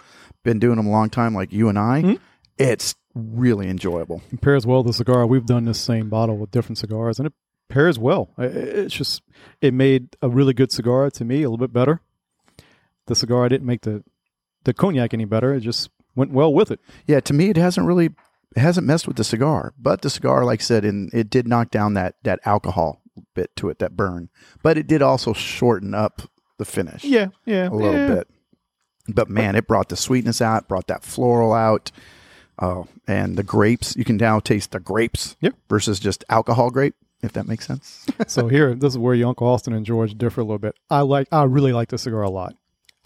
been 0.43 0.59
doing 0.59 0.77
them 0.77 0.87
a 0.87 0.91
long 0.91 1.09
time, 1.11 1.35
like 1.35 1.51
you 1.53 1.69
and 1.69 1.79
I, 1.79 2.01
Hmm? 2.03 2.15
it's 2.59 2.95
really 3.15 3.69
enjoyable. 3.69 4.21
It 4.31 4.43
pairs 4.43 4.67
well 4.67 4.79
with 4.83 4.89
the 4.89 4.93
cigar. 4.93 5.27
We've 5.27 5.47
done 5.47 5.65
this 5.65 5.81
same 5.81 6.11
bottle 6.11 6.37
with 6.37 6.51
different 6.51 6.77
cigars, 6.79 7.19
and 7.19 7.27
it 7.27 7.33
pairs 7.71 7.99
well. 7.99 8.29
It's 8.37 8.95
just 8.95 9.23
it 9.63 9.73
made 9.73 10.15
a 10.21 10.29
really 10.29 10.53
good 10.53 10.71
cigar 10.71 11.09
to 11.11 11.25
me, 11.25 11.37
a 11.43 11.49
little 11.51 11.57
bit 11.67 11.73
better. 11.73 12.01
The 13.07 13.15
cigar 13.15 13.45
I 13.45 13.49
didn't 13.49 13.67
make 13.67 13.81
the 13.81 14.05
the 14.67 14.75
cognac 14.75 15.15
any 15.15 15.25
better. 15.25 15.55
It 15.55 15.61
just 15.61 15.89
went 16.15 16.33
well 16.33 16.53
with 16.53 16.71
it. 16.71 16.81
Yeah, 17.07 17.21
to 17.21 17.33
me, 17.33 17.49
it 17.49 17.57
hasn't 17.57 17.87
really 17.87 18.11
it 18.55 18.61
hasn't 18.61 18.87
messed 18.87 19.07
with 19.07 19.17
the 19.17 19.25
cigar, 19.25 19.73
but 19.79 20.03
the 20.03 20.11
cigar, 20.11 20.45
like 20.45 20.61
I 20.61 20.63
said, 20.63 20.85
and 20.85 21.13
it 21.15 21.31
did 21.31 21.49
knock 21.49 21.71
down 21.71 21.95
that 21.95 22.17
that 22.25 22.41
alcohol 22.45 23.01
bit 23.35 23.55
to 23.57 23.71
it, 23.71 23.79
that 23.79 23.97
burn, 23.97 24.29
but 24.63 24.77
it 24.77 24.87
did 24.87 25.01
also 25.01 25.33
shorten 25.33 25.95
up 25.95 26.23
the 26.59 26.65
finish. 26.65 27.05
Yeah, 27.05 27.29
yeah, 27.47 27.69
a 27.69 27.71
little 27.71 27.93
yeah. 27.95 28.07
bit. 28.09 28.29
But 29.09 29.31
man, 29.31 29.55
it 29.55 29.69
brought 29.69 29.89
the 29.89 29.97
sweetness 29.97 30.43
out, 30.43 30.69
brought 30.69 30.89
that 30.89 31.05
floral 31.05 31.53
out. 31.53 31.93
Oh, 32.59 32.89
and 33.07 33.37
the 33.37 33.43
grapes, 33.43 33.95
you 33.97 34.05
can 34.05 34.17
now 34.17 34.41
taste 34.41 34.73
the 34.73 34.81
grapes 34.81 35.37
Yep. 35.41 35.55
versus 35.69 36.01
just 36.01 36.25
alcohol 36.31 36.71
grape, 36.71 36.95
if 37.23 37.33
that 37.35 37.47
makes 37.47 37.67
sense. 37.67 38.07
so 38.27 38.49
here, 38.49 38.75
this 38.75 38.95
is 38.95 38.99
where 38.99 39.15
your 39.15 39.29
Uncle 39.29 39.47
Austin 39.47 39.75
and 39.75 39.85
George 39.85 40.17
differ 40.17 40.41
a 40.41 40.45
little 40.45 40.59
bit. 40.59 40.75
I 40.91 41.03
like, 41.03 41.29
I 41.31 41.45
really 41.45 41.75
like 41.75 41.91
this 41.91 42.03
cigar 42.03 42.23
a 42.23 42.31
lot. 42.31 42.57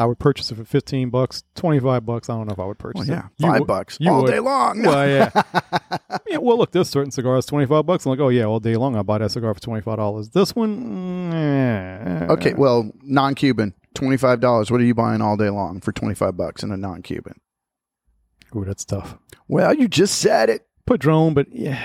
I 0.01 0.07
would 0.07 0.19
purchase 0.19 0.51
it 0.51 0.55
for 0.57 0.65
fifteen 0.65 1.11
bucks, 1.11 1.45
twenty 1.55 1.79
five 1.79 2.07
bucks. 2.07 2.29
I 2.31 2.35
don't 2.37 2.47
know 2.49 2.53
if 2.55 2.59
I 2.59 2.65
would 2.65 2.79
purchase 2.79 3.07
Well, 3.07 3.19
yeah, 3.19 3.27
it. 3.27 3.43
Five 3.43 3.61
would- 3.61 3.67
bucks 3.69 3.99
you 4.01 4.11
all 4.11 4.23
would. 4.23 4.31
day 4.31 4.41
long. 4.41 4.83
Well, 4.83 5.07
yeah. 5.09 5.31
yeah. 6.27 6.39
Well, 6.39 6.57
look, 6.59 6.73
this 6.73 6.89
certain 6.89 7.11
cigar 7.11 7.37
is 7.37 7.45
twenty 7.47 7.67
five 7.67 7.85
bucks. 7.87 8.07
I'm 8.07 8.11
like, 8.11 8.21
oh 8.21 8.31
yeah, 8.31 8.45
all 8.45 8.61
day 8.61 8.77
long. 8.77 8.97
I 8.97 9.03
buy 9.03 9.19
that 9.19 9.31
cigar 9.31 9.53
for 9.55 9.61
twenty 9.61 9.83
five 9.83 9.99
dollars. 9.99 10.31
This 10.31 10.57
one, 10.57 11.33
eh. 11.35 12.27
Okay, 12.31 12.55
well, 12.55 12.91
non-Cuban, 13.03 13.75
twenty-five 13.95 14.41
dollars. 14.41 14.71
What 14.71 14.81
are 14.81 14.85
you 14.85 14.95
buying 14.95 15.21
all 15.21 15.37
day 15.37 15.51
long 15.51 15.81
for 15.81 15.93
twenty-five 15.93 16.37
bucks 16.37 16.63
in 16.63 16.73
a 16.73 16.77
non-Cuban? 16.79 17.35
Ooh, 18.57 18.65
that's 18.65 18.85
tough. 18.85 19.17
Well, 19.49 19.75
you 19.75 19.87
just 19.87 20.19
said 20.19 20.49
it. 20.51 20.67
Padron, 20.87 21.35
but 21.35 21.47
yeah, 21.53 21.79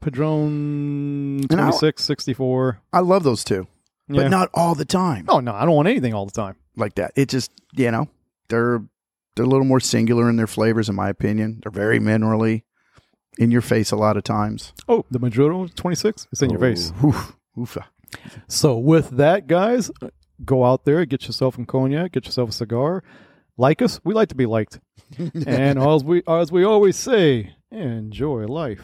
Padron 0.00 1.46
And 1.50 1.60
I'll- 1.60 1.70
26, 1.78 2.02
64. 2.04 2.80
I 2.92 3.00
love 3.00 3.22
those 3.22 3.44
two, 3.44 3.66
Yeah. 4.08 4.22
but 4.22 4.28
not 4.30 4.50
all 4.54 4.74
the 4.74 4.84
time 4.84 5.24
Oh 5.28 5.40
no, 5.40 5.52
I 5.52 5.64
don't 5.64 5.74
want 5.74 5.88
anything 5.88 6.14
all 6.14 6.26
the 6.26 6.32
time. 6.32 6.56
like 6.76 6.94
that. 6.94 7.12
It 7.16 7.28
just, 7.28 7.50
you 7.74 7.90
know, 7.90 8.08
they're 8.48 8.82
they're 9.34 9.44
a 9.44 9.48
little 9.48 9.66
more 9.66 9.80
singular 9.80 10.30
in 10.30 10.36
their 10.36 10.46
flavors, 10.46 10.88
in 10.88 10.94
my 10.94 11.10
opinion. 11.10 11.60
They're 11.62 11.70
very 11.70 12.00
minerally, 12.00 12.62
in 13.38 13.50
your 13.50 13.60
face 13.60 13.90
a 13.90 13.96
lot 13.96 14.16
of 14.16 14.24
times. 14.24 14.72
Oh, 14.88 15.04
the 15.10 15.18
Maduro 15.18 15.66
26. 15.66 16.28
It's 16.32 16.42
in 16.42 16.50
your 16.50 16.58
oh, 16.58 16.62
face. 16.62 16.92
Oh, 17.02 17.34
oof. 17.58 17.78
So 18.48 18.78
with 18.78 19.10
that, 19.10 19.46
guys, 19.46 19.90
go 20.44 20.64
out 20.64 20.84
there, 20.84 21.04
get 21.04 21.26
yourself 21.26 21.56
some 21.56 21.66
cognac, 21.66 22.12
get 22.12 22.26
yourself 22.26 22.50
a 22.50 22.52
cigar. 22.52 23.04
Like 23.56 23.82
us, 23.82 24.00
we 24.04 24.14
like 24.14 24.28
to 24.30 24.34
be 24.34 24.46
liked. 24.46 24.80
and 25.18 25.78
as 25.78 26.04
we 26.04 26.22
as 26.26 26.52
we 26.52 26.64
always 26.64 26.96
say, 26.96 27.54
enjoy 27.70 28.46
life. 28.46 28.82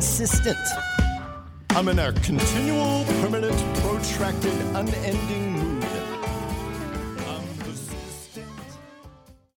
Consistent. 0.00 0.56
I'm 1.72 1.86
in 1.88 1.98
a 1.98 2.10
continual, 2.10 3.04
permanent, 3.20 3.54
protracted, 3.80 4.54
unending 4.74 5.59